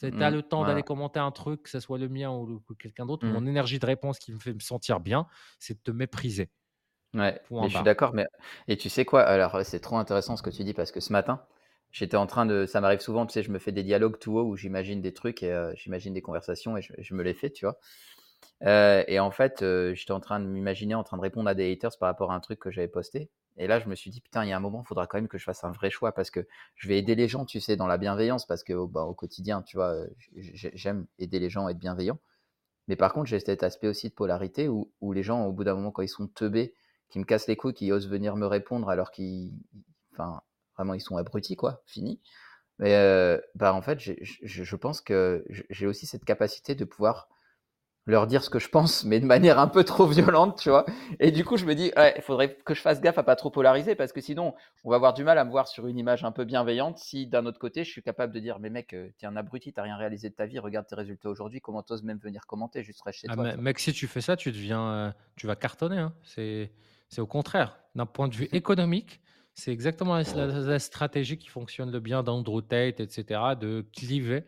[0.01, 2.63] Tu as mmh, le temps d'aller commenter un truc, que ce soit le mien ou,
[2.79, 3.27] quelqu'un d'autre.
[3.27, 5.27] Mon énergie de réponse qui me fait me sentir bien,
[5.59, 6.51] c'est de te mépriser.
[7.15, 8.13] Ouais, je suis d'accord.
[8.13, 8.27] Mais...
[8.67, 9.23] Et tu sais quoi?
[9.23, 11.41] Alors, c'est trop intéressant ce que tu dis parce que ce matin,
[11.95, 12.67] j'étais en train de.
[12.67, 15.15] Ça m'arrive souvent, tu sais, je me fais des dialogues tout haut où j'imagine des
[15.15, 17.79] trucs et euh, j'imagine des conversations et je, me les fais, tu vois.
[18.65, 21.55] Euh, et en fait, euh, j'étais en train de m'imaginer en train de répondre à
[21.55, 23.31] des haters par rapport à un truc que j'avais posté.
[23.57, 25.19] Et là, je me suis dit, putain, il y a un moment, il faudra quand
[25.19, 27.61] même que je fasse un vrai choix parce que je vais aider les gens, tu
[27.61, 29.95] sais, dans la bienveillance parce que bah, au quotidien, tu vois,
[30.35, 32.19] j'aime aider les gens, être bienveillant.
[32.89, 35.63] Mais par contre, j'ai cet aspect aussi de polarité où, où les gens, au bout
[35.63, 36.75] d'un moment, quand ils sont teubés,
[37.11, 39.53] qui me cassent les couilles, qui osent venir me répondre alors qu'ils.
[40.13, 40.43] Enfin,
[40.77, 41.83] Vraiment, ils sont abrutis, quoi.
[41.87, 42.20] Fini.
[42.79, 47.29] Mais euh, bah, en fait, je pense que j'ai aussi cette capacité de pouvoir
[48.07, 50.85] leur dire ce que je pense, mais de manière un peu trop violente, tu vois.
[51.20, 53.51] Et du coup, je me dis, il faudrait que je fasse gaffe à pas trop
[53.51, 54.55] polariser, parce que sinon,
[54.85, 57.27] on va avoir du mal à me voir sur une image un peu bienveillante si
[57.27, 59.97] d'un autre côté, je suis capable de dire, mais mec, t'es un abruti, t'as rien
[59.97, 63.20] réalisé de ta vie, regarde tes résultats aujourd'hui, comment t'oses même venir commenter, juste reste
[63.20, 63.57] chez ah, toi.
[63.57, 65.99] mec, si tu fais ça, tu deviens, euh, tu vas cartonner.
[65.99, 66.12] Hein.
[66.25, 66.72] C'est,
[67.09, 67.79] c'est au contraire.
[67.95, 69.22] D'un point de vue économique,
[69.55, 74.45] c'est exactement la, stratégie qui fonctionne le bien d'Andrew Tate, etc., de cliver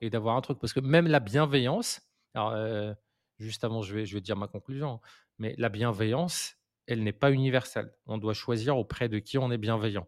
[0.00, 0.58] et d'avoir un truc.
[0.58, 2.02] Parce que même la bienveillance,
[2.34, 2.92] alors, euh,
[3.38, 5.00] juste avant, je vais, je vais dire ma conclusion,
[5.38, 7.92] mais la bienveillance, elle n'est pas universelle.
[8.06, 10.06] On doit choisir auprès de qui on est bienveillant.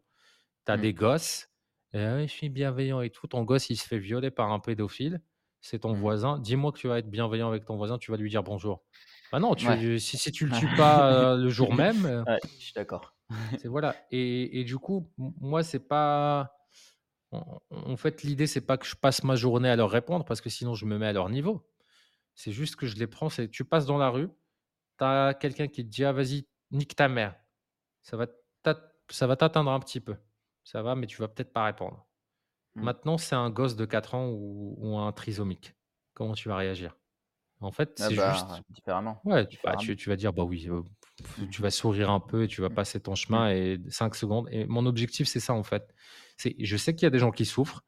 [0.66, 0.80] Tu as mmh.
[0.80, 1.48] des gosses,
[1.94, 5.20] je suis bienveillant et tout, ton gosse, il se fait violer par un pédophile,
[5.60, 5.98] c'est ton mmh.
[5.98, 8.82] voisin, dis-moi que tu vas être bienveillant avec ton voisin, tu vas lui dire bonjour.
[9.32, 12.04] Bah non, tu, si, si, tu le tues pas euh, le jour même.
[12.04, 12.24] Euh,
[12.58, 13.13] je suis d'accord.
[13.58, 13.96] C'est voilà.
[14.10, 16.56] Et, et, du coup, moi, c'est pas.
[17.70, 20.50] En, fait, l'idée, c'est pas que je passe ma journée à leur répondre parce que
[20.50, 21.68] sinon, je me mets à leur niveau.
[22.36, 23.28] C'est juste que je les prends.
[23.28, 24.28] C'est tu passes dans la rue,
[24.98, 27.34] tu as quelqu'un qui te dit Ah, vas-y, nique ta mère.
[28.02, 28.26] Ça va
[29.10, 30.16] ça va t'atteindre un petit peu.
[30.64, 32.06] Ça va, mais tu vas peut-être pas répondre.
[32.74, 32.82] Mmh.
[32.82, 35.74] Maintenant, c'est un gosse de 4 ans ou, ou un trisomique.
[36.14, 36.96] Comment tu vas réagir?
[37.60, 38.46] En fait, ah c'est bah, juste.
[38.70, 39.20] Différemment.
[39.24, 40.68] Ouais, bah, tu, tu, vas dire Bah oui,
[41.50, 42.74] tu vas sourire un peu et tu vas mmh.
[42.74, 43.56] passer ton chemin mmh.
[43.56, 44.48] et 5 secondes.
[44.50, 45.94] Et mon objectif, c'est ça en fait.
[46.36, 47.84] C'est, je sais qu'il y a des gens qui souffrent.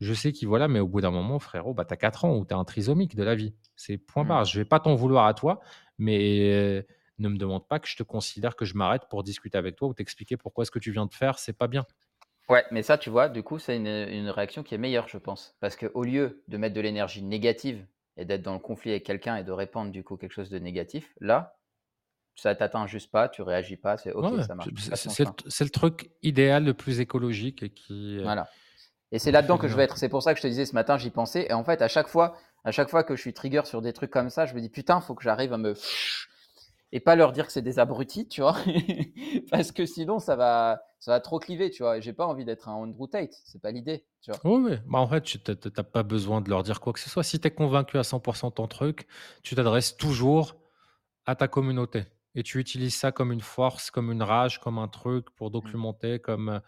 [0.00, 2.36] Je sais qu'ils voilà, mais au bout d'un moment, frérot, bah, tu as 4 ans
[2.36, 3.54] ou tu as un trisomique de la vie.
[3.76, 4.42] C'est point barre.
[4.42, 4.46] Mmh.
[4.46, 5.60] Je vais pas t'en vouloir à toi,
[5.98, 6.84] mais
[7.18, 9.88] ne me demande pas que je te considère que je m'arrête pour discuter avec toi
[9.88, 11.84] ou t'expliquer pourquoi ce que tu viens de faire, c'est pas bien.
[12.48, 15.56] Ouais, mais ça, tu vois, du coup, c'est une, réaction qui est meilleure, je pense.
[15.60, 19.36] Parce qu'au lieu de mettre de l'énergie négative et d'être dans le conflit avec quelqu'un
[19.36, 21.56] et de répandre du coup quelque chose de négatif, là,
[22.34, 24.68] ça t'atteint juste pas, tu réagis pas, c'est ok, ça marche.
[24.94, 28.18] c'est le, truc idéal le plus écologique et qui.
[28.18, 28.48] Euh, voilà.
[29.12, 29.96] Et c'est là-dedans que je vais être.
[29.96, 31.46] C'est pour ça que je te disais ce matin, j'y pensais.
[31.48, 33.92] Et en fait, à chaque fois, à chaque fois que je suis trigger sur des
[33.92, 35.74] trucs comme ça, je me dis putain, faut que j'arrive à me
[36.94, 38.56] et pas leur dire que c'est des abrutis, tu vois,
[39.50, 41.98] parce que sinon ça va, ça va trop cliver, tu vois.
[41.98, 44.40] J'ai pas envie d'être un Andrew Tate, c'est pas l'idée, tu vois.
[44.44, 44.76] Oui, oui.
[44.86, 47.24] Bah, en fait, tu n'as pas besoin de leur dire quoi que ce soit.
[47.24, 49.08] Si tu es convaincu à 100% de ton truc,
[49.42, 50.54] tu t'adresses toujours
[51.26, 52.04] à ta communauté
[52.34, 55.52] et tu utilises ça comme une force, comme une rage, comme un truc pour mmh.
[55.52, 56.60] documenter, comme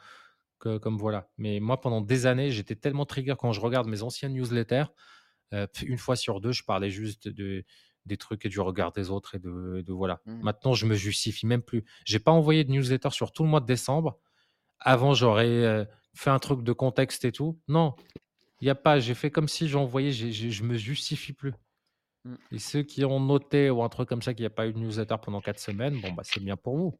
[0.59, 1.29] comme voilà.
[1.39, 4.87] Mais moi, pendant des années, j'étais tellement trigger quand je regarde mes anciennes newsletters.
[5.53, 7.65] Euh, une fois sur deux, je parlais juste de,
[8.05, 10.21] des trucs et du regard des autres et de, voilà.
[10.25, 10.43] Mmh.
[10.43, 11.85] Maintenant, je me justifie même plus.
[12.05, 14.19] J'ai pas envoyé de newsletter sur tout le mois de décembre.
[14.81, 17.61] Avant, j'aurais euh, fait un truc de contexte et tout.
[17.69, 17.95] Non,
[18.61, 18.99] il n'y a pas.
[18.99, 20.11] J'ai fait comme si j'envoyais.
[20.13, 21.53] Je me justifie plus.
[22.27, 22.35] Mmh.
[22.53, 24.73] Et ceux qui ont noté ou un truc comme ça qu'il n'y a pas eu
[24.73, 26.99] de newsletter pendant quatre semaines, bon bah c'est bien pour vous.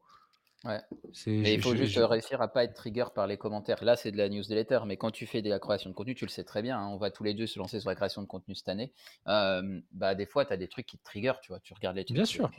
[0.63, 0.81] Ouais.
[1.27, 3.83] Mais il faut juste réussir à pas être trigger par les commentaires.
[3.83, 6.25] Là, c'est de la newsletter, mais quand tu fais de la création de contenu, tu
[6.25, 6.79] le sais très bien.
[6.79, 8.91] Hein, on va tous les deux se lancer sur la création de contenu cette année.
[9.25, 11.59] bah, des fois, tu as des trucs qui te trigger, tu vois.
[11.59, 12.15] Tu regardes les trucs.
[12.15, 12.49] Bien sûr.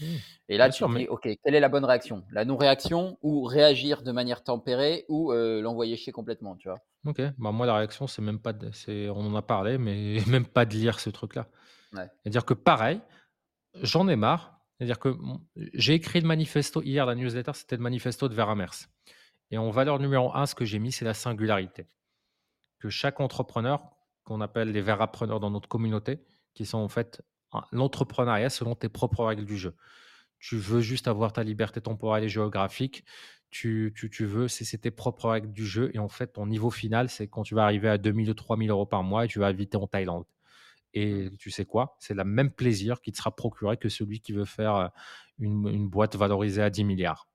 [0.00, 0.04] Mmh.
[0.50, 2.24] Et là, tu te dis, OK, quelle est la bonne réaction?
[2.30, 6.80] La non-réaction ou réagir de manière tempérée ou l'envoyer chier complètement, tu vois?
[7.06, 8.52] Ok, bah moi, la réaction, c'est même pas.
[8.52, 8.70] De...
[9.08, 11.48] On en a parlé, mais même pas de lire ce truc-là.
[11.92, 13.00] C'est-à-dire que pareil,
[13.82, 15.14] j'en ai marre c'est-à-dire que
[15.74, 18.88] j'ai écrit le manifesto hier, la newsletter, c'était le manifesto de Veramers.
[19.50, 21.86] Et en valeur numéro un, ce que j'ai mis, c'est la singularité.
[22.78, 23.82] Que chaque entrepreneur,
[24.24, 26.24] qu'on appelle les verrapreneurs dans notre communauté,
[26.54, 27.22] qui sont en fait
[27.72, 29.76] l'entrepreneuriat selon tes propres règles du jeu.
[30.38, 33.04] Tu veux juste avoir ta liberté temporelle et géographique.
[33.50, 35.90] Tu, tu, tu veux, c'est tes propres règles du jeu.
[35.92, 38.70] Et en fait, ton niveau final, c'est quand tu vas arriver à 2000 ou 3000
[38.70, 40.24] euros par mois et tu vas habiter en Thaïlande.
[40.92, 41.96] Et tu sais quoi?
[42.00, 44.90] C'est le même plaisir qui te sera procuré que celui qui veut faire
[45.38, 47.28] une, boîte valorisée à 10 milliards.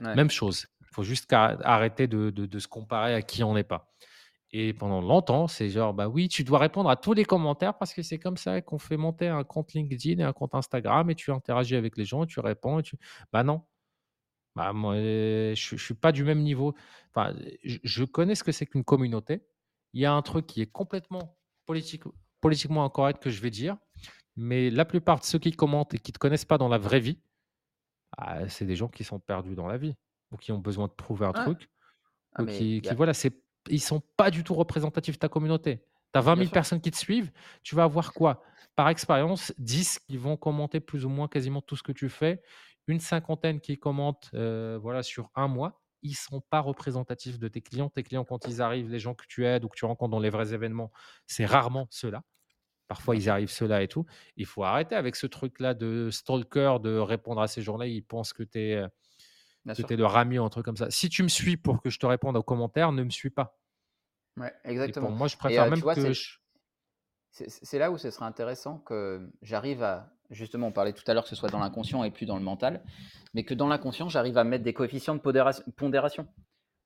[0.00, 0.66] Même chose.
[0.80, 3.92] Il faut juste arrêter de, se comparer à qui on n'est pas.
[4.54, 7.94] Et pendant longtemps, c'est genre, bah oui, tu dois répondre à tous les commentaires parce
[7.94, 11.14] que c'est comme ça qu'on fait monter un compte LinkedIn et un compte Instagram et
[11.14, 12.80] tu interagis avec les gens et tu réponds.
[12.80, 12.98] Et tu...
[13.32, 13.62] Bah non.
[14.54, 16.74] Bah, moi, je ne suis pas du même niveau.
[17.14, 17.34] Enfin,
[17.64, 19.40] je, je connais ce que c'est qu'une communauté.
[19.94, 22.02] Il y a un truc qui est complètement politique,
[22.42, 23.78] politiquement incorrect que je vais dire,
[24.36, 26.76] mais la plupart de ceux qui commentent et qui ne te connaissent pas dans la
[26.76, 27.18] vraie vie,
[28.18, 29.94] bah, c'est des gens qui sont perdus dans la vie
[30.30, 31.70] ou qui ont besoin de prouver un truc.
[32.34, 33.32] Ah, ou qui, voilà, c'est,
[33.68, 35.86] ils sont pas du tout représentatifs de ta communauté.
[36.12, 37.30] Tu as 20 000 personnes qui te suivent,
[37.62, 38.42] tu vas avoir quoi?
[38.74, 42.42] Par expérience, 10 qui vont commenter plus ou moins quasiment tout ce que tu fais,
[42.86, 45.81] une cinquantaine qui commentent euh, voilà, sur un mois.
[46.02, 47.88] Ils sont pas représentatifs de tes clients.
[47.88, 50.20] Tes clients, quand ils arrivent, les gens que tu aides ou que tu rencontres dans
[50.20, 50.90] les vrais événements,
[51.26, 52.22] c'est rarement ceux-là.
[52.88, 54.04] Parfois, ils arrivent ceux-là et tout.
[54.36, 57.86] Il faut arrêter avec ce truc-là de stalker, de répondre à ces gens-là.
[57.86, 58.88] Ils pensent que tu es, euh,
[59.66, 60.90] es leur ami ou un truc comme ça.
[60.90, 63.58] Si tu me suis pour que je te réponde aux commentaires, ne me suis pas.
[64.36, 65.10] Ouais, exactement.
[65.10, 66.12] moi, je préfère même que.
[67.32, 70.10] C'est là où ce serait intéressant que j'arrive à.
[70.30, 72.42] Justement, on parlait tout à l'heure que ce soit dans l'inconscient et plus dans le
[72.42, 72.82] mental,
[73.34, 75.20] mais que dans l'inconscient, j'arrive à mettre des coefficients de
[75.76, 76.26] pondération.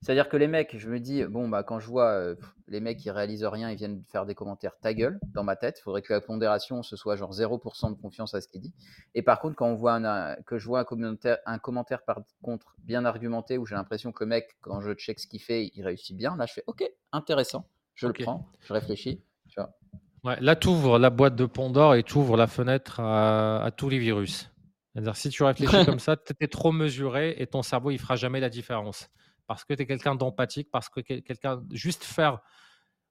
[0.03, 2.37] C'est-à-dire que les mecs, je me dis, bon, bah, quand je vois euh,
[2.69, 5.79] les mecs qui réalisent rien, ils viennent faire des commentaires ta gueule dans ma tête.
[5.81, 8.75] Il faudrait que la pondération, ce soit genre 0% de confiance à ce qu'il dit.
[9.15, 12.21] Et par contre, quand on voit un, que je vois un commentaire, un commentaire par
[12.43, 15.71] contre bien argumenté où j'ai l'impression que le mec, quand je check ce qu'il fait,
[15.75, 17.67] il réussit bien, là, je fais, OK, intéressant.
[17.95, 19.25] Je le prends, je réfléchis.
[19.49, 19.75] Tu vois.
[20.27, 23.71] Ouais, là, tu ouvres la boîte de Pandore et tu ouvres la fenêtre à, à
[23.71, 24.51] tous les virus.
[24.93, 28.17] C'est-à-dire, si tu réfléchis comme ça, tu es trop mesuré et ton cerveau, il fera
[28.17, 29.09] jamais la différence
[29.47, 31.63] parce que tu es quelqu'un d'empathique, parce que quelqu'un.
[31.71, 32.41] Juste faire.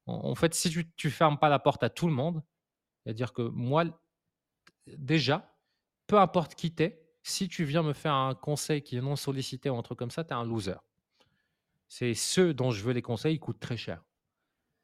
[0.07, 2.43] En fait, si tu ne fermes pas la porte à tout le monde,
[3.03, 3.85] c'est-à-dire que moi,
[4.85, 5.55] déjà,
[6.05, 9.69] peu importe qui t'es, si tu viens me faire un conseil qui est non sollicité
[9.69, 10.75] ou un truc comme ça, tu es un loser.
[11.87, 14.03] C'est ceux dont je veux les conseils, ils coûtent très cher.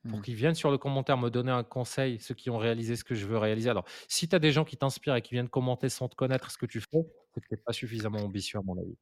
[0.10, 0.22] Pour mmh.
[0.24, 3.14] qu'ils viennent sur le commentaire me donner un conseil, ceux qui ont réalisé ce que
[3.14, 3.70] je veux réaliser.
[3.70, 6.50] Alors, si tu as des gens qui t'inspirent et qui viennent commenter sans te connaître
[6.50, 8.98] ce que tu fais, c'est que tu n'es pas suffisamment ambitieux, à mon avis.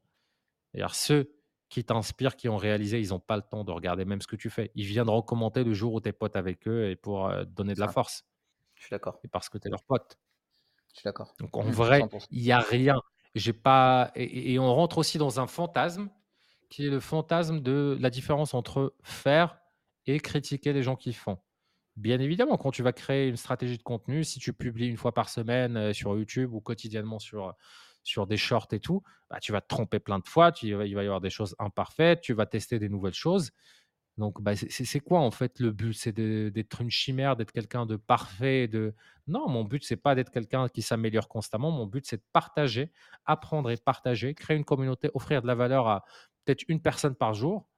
[0.74, 1.32] D'ailleurs, ceux
[1.70, 4.36] qui t'inspirent, qui ont réalisé, ils n'ont pas le temps de regarder même ce que
[4.36, 4.72] tu fais.
[4.76, 7.76] Ils viendront commenter le jour où tu es pote avec eux et pour euh, donner
[7.76, 8.26] de la force.
[8.76, 9.20] Je suis d'accord.
[9.24, 10.18] Et parce que tu es leur pote.
[10.94, 11.34] Je suis d'accord.
[11.40, 13.00] Donc en mmh, vrai, il n'y a rien.
[13.36, 14.12] J'ai pas.
[14.16, 16.10] Et, on rentre aussi dans un fantasme
[16.70, 19.60] qui est le fantasme de la différence entre faire
[20.10, 21.40] et critiquer les gens qui font.
[21.96, 25.14] Bien évidemment, quand tu vas créer une stratégie de contenu, si tu publies une fois
[25.14, 27.54] par semaine euh, sur YouTube ou quotidiennement sur,
[28.04, 30.76] sur des shorts et tout, bah, tu vas te tromper plein de fois, tu, il
[30.76, 33.52] va y avoir des choses imparfaites, tu vas tester des nouvelles choses.
[34.18, 35.94] Donc, bah, c'est quoi en fait le but?
[35.94, 38.94] C'est d'être une chimère, d'être quelqu'un de parfait de...
[39.28, 41.72] Non, mon but, c'est pas d'être quelqu'un qui s'améliore constamment.
[41.72, 42.92] Mon but, c'est de partager,
[43.26, 46.04] apprendre et partager, créer une communauté, offrir de la valeur à
[46.44, 47.69] peut-être une personne par jour.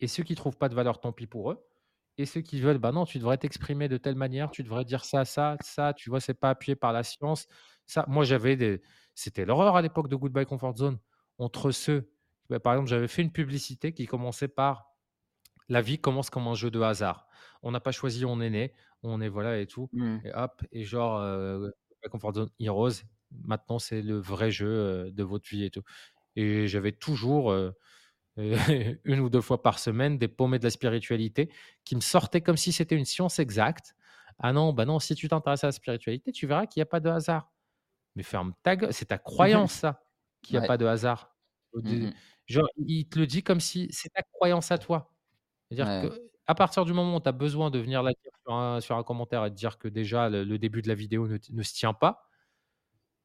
[0.00, 1.64] Et ceux qui trouvent pas de valeur, tant pis pour eux.
[2.16, 5.04] Et ceux qui veulent, bah non, tu devrais t'exprimer de telle manière, tu devrais dire
[5.04, 7.46] ça, ça, ça, tu vois, c'est pas appuyé par la science.
[7.86, 8.82] Ça, moi, j'avais des.
[9.14, 10.98] C'était l'horreur à l'époque de Goodbye Comfort Zone.
[11.38, 12.10] Entre ceux.
[12.50, 14.88] Bah, par exemple, j'avais fait une publicité qui commençait par
[15.68, 17.26] la vie commence comme un jeu de hasard.
[17.62, 18.72] On n'a pas choisi, on est né,
[19.02, 19.88] on est voilà et tout.
[19.92, 20.18] Mmh.
[20.24, 21.68] Et hop, et genre, euh,
[22.10, 23.02] Comfort Zone Heroes,
[23.44, 25.82] maintenant c'est le vrai jeu euh, de votre vie et tout.
[26.36, 27.72] Et j'avais toujours euh,
[29.04, 31.50] une ou deux fois par semaine des paumées de la spiritualité
[31.84, 33.94] qui me sortaient comme si c'était une science exacte.
[34.38, 36.86] Ah non, bah non, si tu t'intéresses à la spiritualité, tu verras qu'il n'y a
[36.86, 37.50] pas de hasard.
[38.14, 40.04] Mais ferme ta gueule, c'est ta croyance ça,
[40.42, 41.36] qu'il n'y a pas de hasard.
[41.74, 42.10] Mmh
[42.46, 45.12] genre, il te le dit comme si c'est ta croyance à toi.
[45.70, 48.12] C'est-à-dire qu'à partir du moment où tu as besoin de venir là
[48.80, 51.74] sur un, commentaire et de dire que déjà le, début de la vidéo ne, se
[51.74, 52.26] tient pas,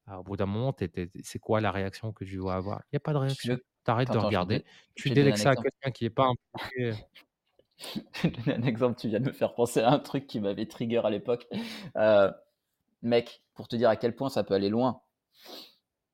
[0.06, 0.76] bah, au bout d'un moment,
[1.22, 2.82] c'est quoi la réaction que tu dois avoir?
[2.92, 3.58] Il n'y a pas de réaction.
[3.90, 4.64] Arrêtes de regarder.
[4.96, 6.94] tu délègues ça à quelqu'un qui n'est pas impliqué.
[8.14, 9.00] je vais donner un exemple.
[9.00, 11.48] Tu viens de me faire penser à un truc qui m'avait trigger à l'époque.
[11.96, 12.32] Euh,
[13.02, 15.02] mec, pour te dire à quel point ça peut aller loin,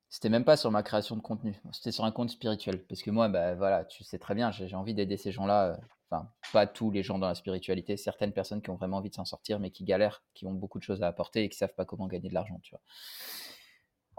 [0.08, 2.84] c'était même pas sur ma création de contenu, c'était sur un compte spirituel.
[2.86, 5.66] Parce que moi, bah, voilà, tu sais très bien, j'ai envie d'aider ces gens-là.
[5.66, 5.76] Euh,
[6.10, 9.14] enfin, pas tous les gens dans la spiritualité, certaines personnes qui ont vraiment envie de
[9.14, 11.74] s'en sortir, mais qui galèrent, qui ont beaucoup de choses à apporter et qui savent
[11.74, 12.80] pas comment gagner de l'argent, tu vois.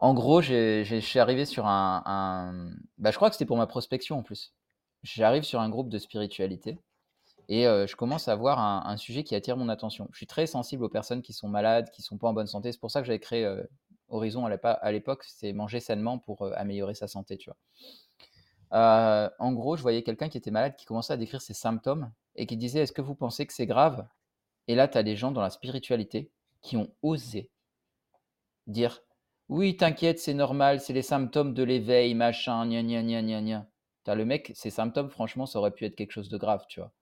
[0.02, 4.18] En gros, je suis arrivé sur un, Bah, je crois que c'était pour ma prospection
[4.18, 4.52] en plus.
[5.04, 6.80] J'arrive sur un groupe de spiritualité
[7.50, 10.08] et euh, je commence à voir un, sujet qui attire mon attention.
[10.12, 12.72] Je suis très sensible aux personnes qui sont malades, qui sont pas en bonne santé.
[12.72, 13.64] C'est pour ça que j'avais créé euh,
[14.10, 17.52] Horizon à l'époque, c'est manger sainement pour euh, améliorer sa santé, tu
[18.72, 19.32] vois.
[19.40, 22.48] En gros, je voyais quelqu'un qui était malade qui commençait à décrire ses symptômes et
[22.48, 24.08] qui disait Est-ce que vous pensez que c'est grave?
[24.68, 26.32] Et là, tu as des gens dans la spiritualité
[26.62, 27.52] qui ont osé
[28.66, 29.02] dire
[29.52, 33.68] Oui, t'inquiète, c'est normal, c'est les symptômes de l'éveil, machin, gna gna gna gna gna.
[34.08, 36.80] As le mec, ses symptômes, franchement, ça aurait pu être quelque chose de grave, tu
[36.80, 36.94] vois.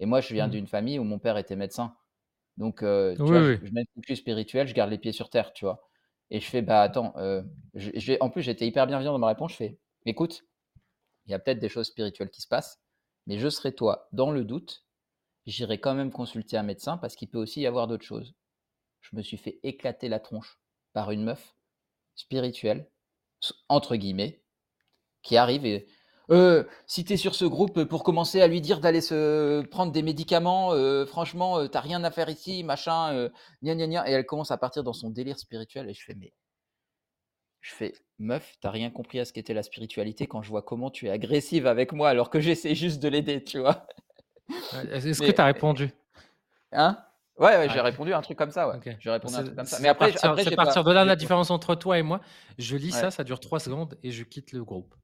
[0.00, 0.50] Et moi, je viens mmh.
[0.50, 1.96] d'une famille où mon père était médecin.
[2.56, 5.64] Donc, euh, tu vois, je, je suis spirituel, je garde les pieds sur terre, tu
[5.64, 5.88] vois.
[6.30, 9.52] Et je fais, bah attends, euh, je, en plus j'étais hyper bienveillant dans ma réponse,
[9.52, 10.42] je fais, écoute,
[11.26, 12.80] il y a peut-être des choses spirituelles qui se passent,
[13.28, 14.84] mais je serai toi, dans le doute,
[15.46, 18.34] j'irai quand même consulter un médecin parce qu'il peut aussi y avoir d'autres choses.
[19.02, 20.60] Je me suis fait éclater la tronche
[20.92, 21.55] par une meuf
[22.16, 22.88] spirituelle,
[23.68, 24.42] entre guillemets,
[25.22, 25.86] qui arrive et
[26.30, 29.92] euh, si tu es sur ce groupe pour commencer à lui dire d'aller se prendre
[29.92, 33.28] des médicaments, euh, franchement, euh, t'as rien à faire ici, machin, euh,
[33.62, 34.08] gna gna gna.
[34.08, 35.88] Et elle commence à partir dans son délire spirituel.
[35.88, 36.32] Et je fais, mais.
[37.60, 40.88] Je fais, meuf, t'as rien compris à ce qu'était la spiritualité quand je vois comment
[40.88, 43.88] tu es agressive avec moi alors que j'essaie juste de l'aider, tu vois?
[44.92, 45.90] Est-ce que tu as répondu?
[46.70, 46.96] Hein?
[47.38, 48.68] Ouais, ouais j'ai répondu à un truc comme ça.
[48.68, 48.96] Ouais.
[48.98, 49.78] J'ai répondu à un truc comme ça.
[49.80, 52.20] Mais après, c'est partir de là la différence entre toi et moi.
[52.58, 54.94] Je lis ça, ça dure trois secondes et je quitte le groupe.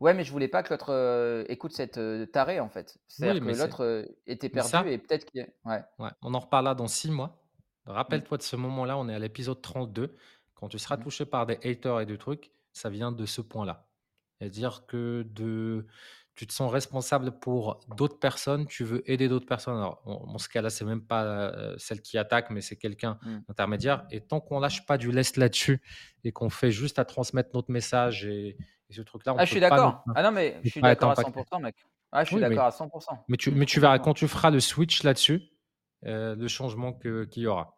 [0.00, 2.98] Ouais, mais je voulais pas que l'autre euh, écoute cette euh, tarée, en fait.
[3.06, 5.46] C'est-à-dire que l'autre euh, était perdu et peut-être qu'il.
[5.66, 5.82] Ouais.
[5.98, 7.38] Ouais, on en reparlera dans six mois.
[7.84, 7.90] Mmh.
[7.90, 10.16] Rappelle-toi de ce moment-là, on est à l'épisode 32.
[10.54, 11.02] Quand tu seras mmh.
[11.02, 13.86] touché par des haters et des trucs, ça vient de ce point-là.
[14.38, 15.86] C'est-à-dire que de,
[16.34, 19.76] tu te sens responsable pour d'autres personnes, tu veux aider d'autres personnes.
[19.76, 23.38] Alors, dans ce cas-là, c'est même pas celle qui attaque, mais c'est quelqu'un mmh.
[23.48, 24.06] d'intermédiaire.
[24.10, 25.82] Et tant qu'on lâche pas du lest là-dessus
[26.24, 28.56] et qu'on fait juste à transmettre notre message et,
[28.90, 30.02] ce truc-là, ah, je suis d'accord.
[30.16, 31.76] Ah non, mais je suis d'accord à 100%, mec.
[32.10, 33.18] Ah, je suis d'accord à 100%.
[33.28, 35.42] Mais tu, mais tu verras quand tu feras le switch là-dessus,
[36.06, 37.76] euh, le changement qu'il y aura.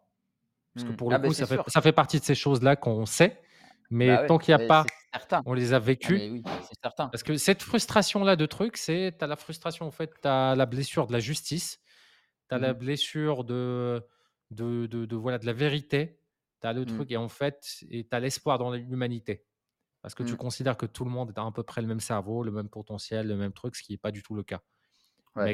[0.75, 0.97] Parce que mmh.
[0.97, 3.39] pour le ah, coup, ça, fait, ça, fait, partie de ces choses-là qu'on sait,
[3.91, 4.87] mais bah tant qu'il n'y a pas,
[5.45, 6.15] on les a vécues.
[6.15, 6.43] oui,
[6.83, 7.09] certain.
[7.09, 10.55] Parce que cette frustration-là de trucs, c'est, tu as la frustration, en fait, tu as
[10.55, 11.81] la blessure de la justice,
[12.49, 14.03] tu as la mmh blessure de,
[14.51, 16.19] de, de, voilà, de la vérité,
[16.61, 16.87] tu as le mmh.
[16.87, 19.45] truc, et en fait, tu as l'espoir dans l'humanité.
[20.01, 20.37] Parce que tu mmh.
[20.37, 23.29] considères que tout le monde a à peu près le même cerveau, le même potentiel,
[23.29, 24.61] le même truc, ce qui n'est pas du tout le cas.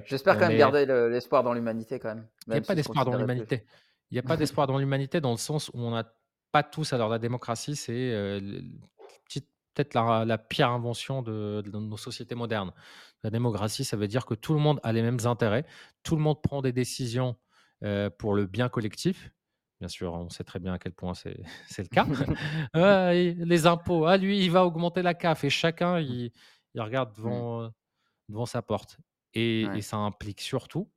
[0.07, 2.27] J'espère quand même garder l'espoir dans l'humanité quand même.
[2.47, 3.65] Il n'y a pas d'espoir dans l'humanité.
[4.11, 6.11] Il n'y a pas d'espoir dans l'humanité dans le sens où on n'a
[6.51, 6.93] pas tous.
[6.93, 8.41] Alors la démocratie, c'est
[9.75, 12.73] peut-être la, pire invention de, nos sociétés modernes.
[13.23, 15.65] La démocratie, ça veut dire que tout le monde a les mêmes intérêts,
[16.03, 17.37] tout le monde prend des décisions
[18.19, 19.31] pour le bien collectif.
[19.81, 21.39] Bien sûr, on sait très bien à quel point c'est
[21.79, 22.07] le cas.
[23.45, 26.33] les impôts, ah, lui, il va augmenter la CAF et chacun, il,
[26.77, 27.17] regarde mmh.
[27.17, 27.73] devant,
[28.29, 28.99] devant sa porte.
[29.35, 30.91] Et, ça implique surtout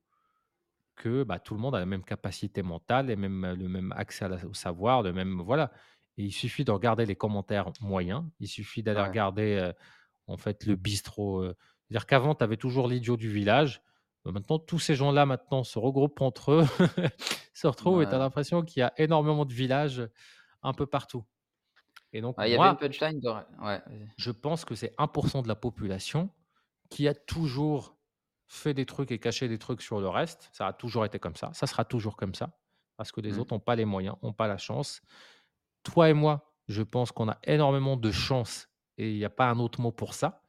[0.95, 4.25] que bah, tout le monde a la même capacité mentale, et même, le même accès
[4.45, 5.41] au savoir, le même.
[5.41, 5.71] Voilà.
[6.17, 8.23] Et il suffit de regarder les commentaires moyens.
[8.39, 9.71] Il suffit d'aller regarder
[10.27, 11.43] en fait le bistrot.
[11.43, 13.81] C'est-à-dire qu'avant, tu avais toujours l'idiot du village.
[14.23, 16.65] Bah, maintenant, tous ces gens-là maintenant se regroupent entre eux,
[17.53, 20.07] se retrouvent et tu as l'impression qu'il y a énormément de villages
[20.61, 21.23] un peu partout.
[22.13, 23.21] Et donc, il y avait une punchline
[24.17, 26.29] je pense que c'est 1% de la population
[26.89, 27.97] qui a toujours
[28.47, 30.49] fait des trucs et caché des trucs sur le reste.
[30.51, 31.51] Ça a toujours été comme ça.
[31.53, 32.57] Ça sera toujours comme ça.
[32.97, 33.39] Parce que les mmh.
[33.39, 35.01] autres n'ont pas les moyens, n'ont pas la chance.
[35.83, 39.49] Toi et moi, je pense qu'on a énormément de chance et il n'y a pas
[39.49, 40.43] un autre mot pour ça.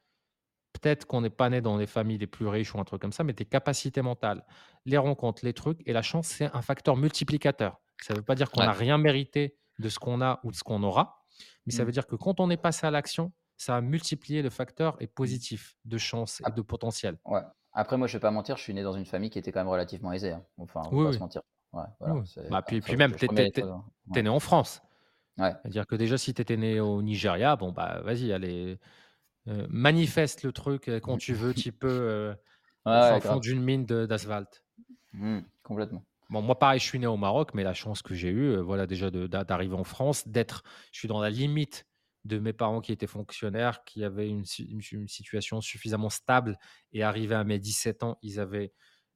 [0.73, 3.11] Peut-être qu'on n'est pas né dans les familles les plus riches ou un truc comme
[3.11, 4.43] ça, mais tes capacités mentales,
[4.85, 7.79] les rencontres, les trucs et la chance, c'est un facteur multiplicateur.
[8.01, 10.55] Ça ne veut pas dire qu'on n'a rien mérité de ce qu'on a ou de
[10.55, 11.23] ce qu'on aura,
[11.65, 11.85] mais ça mmh.
[11.85, 15.07] veut dire que quand on est passé à l'action, ça a multiplié le facteur et
[15.07, 17.17] positif de chance et de potentiel.
[17.25, 17.41] Ouais.
[17.73, 19.51] Après, moi, je ne vais pas mentir, je suis né dans une famille qui était
[19.51, 20.31] quand même relativement aisée.
[20.31, 20.43] Hein.
[20.57, 21.41] Enfin, on ne va pas se mentir.
[21.71, 21.83] Ouais,
[22.51, 24.81] bah, puis, puis même, tu es, né en France.
[25.37, 28.77] C'est-à-dire que déjà, si tu étais né au Nigeria, bon, bah, vas-y, allez,
[29.47, 32.33] euh, manifeste le truc euh, quand tu veux, tu peux euh,
[32.85, 34.63] ouais, fond d'une mine d'asphalte.
[35.13, 36.03] Mmh, complètement.
[36.29, 38.87] Bon, moi, pareil, je suis né au Maroc, mais la chance que j'ai eue, voilà,
[38.87, 41.85] déjà d'arriver en France, d'être, je suis dans la limite
[42.23, 44.45] de mes parents qui étaient fonctionnaires, qui avaient une,
[44.91, 46.57] une situation suffisamment stable
[46.93, 48.71] et arrivé à mes 17 ans, ils avaient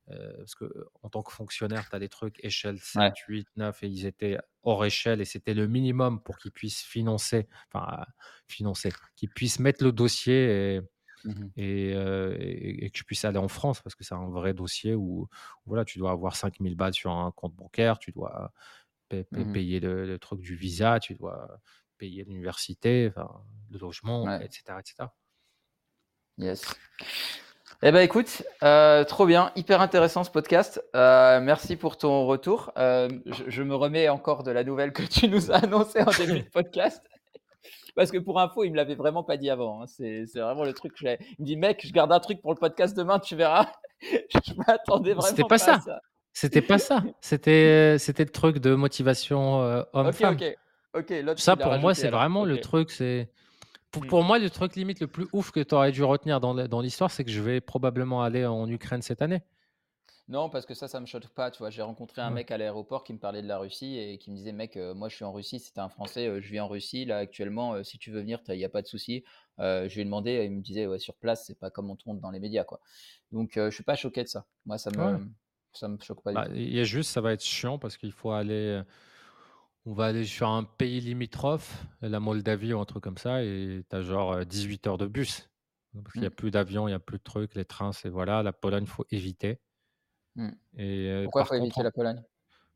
[0.10, 3.84] euh, parce que en tant que fonctionnaire, tu as des trucs échelle 7, 8, 9
[3.84, 8.06] et ils étaient hors échelle et c'était le minimum pour qu'ils puissent financer, enfin
[8.48, 10.82] financer, qu'ils puissent mettre le dossier et,
[11.26, 14.54] mmh euh, et, et, que tu puisses aller en France parce que c'est un vrai
[14.54, 15.28] dossier où,
[15.66, 18.54] voilà, tu dois avoir 5000 balles sur un compte bancaire, tu dois
[19.12, 21.60] mmh payer le, truc du visa, tu dois
[21.98, 23.12] payer l'université,
[23.72, 25.10] le logement, etc., etc.
[26.38, 26.64] Yes.
[27.84, 30.84] Eh ben écoute, euh, trop bien, hyper intéressant ce podcast.
[30.96, 32.72] Euh, merci pour ton retour.
[32.76, 33.08] Euh,
[33.48, 36.50] je, me remets encore de la nouvelle que tu nous as annoncée en début de
[36.50, 37.04] podcast.
[37.96, 39.84] Parce que pour info, il me l'avait vraiment pas dit avant.
[39.84, 39.86] Hein.
[39.86, 40.94] C'est vraiment le truc.
[41.02, 43.68] il me dit, mec, je garde un truc pour le podcast demain, tu verras.
[44.02, 45.80] je m'attendais vraiment C'était pas, ça.
[46.34, 47.04] C'était pas ça.
[47.22, 50.34] C'était c'était le truc de motivation homme-femme.
[50.34, 50.58] Ok,
[50.96, 51.14] ok.
[51.28, 51.40] ok.
[51.40, 52.90] Ça, pour moi, c'est vraiment le truc.
[52.90, 53.30] C'est
[53.96, 54.08] Mmh.
[54.08, 56.82] Pour, moi, le truc limite le plus ouf que tu aurais dû retenir dans, dans
[56.82, 59.42] l'histoire, c'est que je vais probablement aller en Ukraine cette année.
[60.30, 61.52] Non, parce que ça, ça me choque pas.
[61.52, 64.18] Tu vois, j'ai rencontré un mec à l'aéroport qui me parlait de la Russie et
[64.18, 65.60] qui me disait, mec, euh, moi je suis en Russie.
[65.60, 67.76] C'était un Français, euh, je vis en Russie là actuellement.
[67.76, 69.24] Euh, si tu veux venir, il n'y a pas de souci.
[69.58, 72.20] je lui ai demandé, il me disait, ouais, sur place, c'est pas comme on tourne
[72.20, 72.82] dans les médias, quoi.
[73.32, 74.46] Donc, je suis pas choqué de ça.
[74.66, 75.20] Moi, ça me,
[75.72, 76.34] ça me choque pas.
[76.34, 78.82] Bah, il y a juste, ça va être chiant parce qu'il faut aller
[79.88, 83.86] on va aller sur un pays limitrophe, la Moldavie ou un truc comme ça, et
[83.90, 85.50] tu as genre 18 heures de bus.
[85.94, 86.34] Parce qu'il n'y a mmh.
[86.34, 88.44] plus d'avions, il n'y a plus de trucs, les trains, c'est voilà.
[88.44, 89.62] La Pologne, il faut éviter.
[90.36, 90.50] Mmh.
[90.78, 92.22] Et, Pourquoi il faut éviter la Pologne?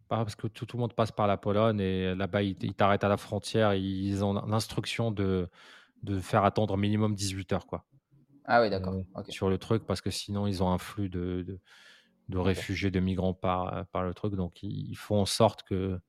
[0.07, 3.18] Parce que tout, le monde passe par la Pologne et là-bas, ils, t'arrêtent à la
[3.18, 3.74] frontière.
[3.74, 5.49] Ils ont l'instruction de,
[6.03, 7.68] de faire attendre minimum 18 heures.
[7.68, 7.86] Quoi.
[8.45, 8.95] Ah oui, d'accord.
[9.28, 11.59] Sur le truc, parce que sinon, ils ont un flux de,
[12.30, 14.36] de, réfugiés, de migrants par, par le truc.
[14.36, 15.99] Donc, ils font en sorte que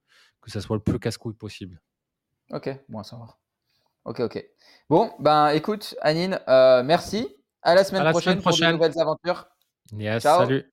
[0.42, 1.80] que ça soit le plus casse-couille possible.
[2.50, 3.38] Ok, bon à savoir.
[4.04, 4.44] Ok, ok.
[4.90, 7.28] Bon, ben écoute, Anine, euh, merci.
[7.62, 9.46] À la semaine prochaine pour de nouvelles aventures.
[9.92, 10.71] Yes, salut.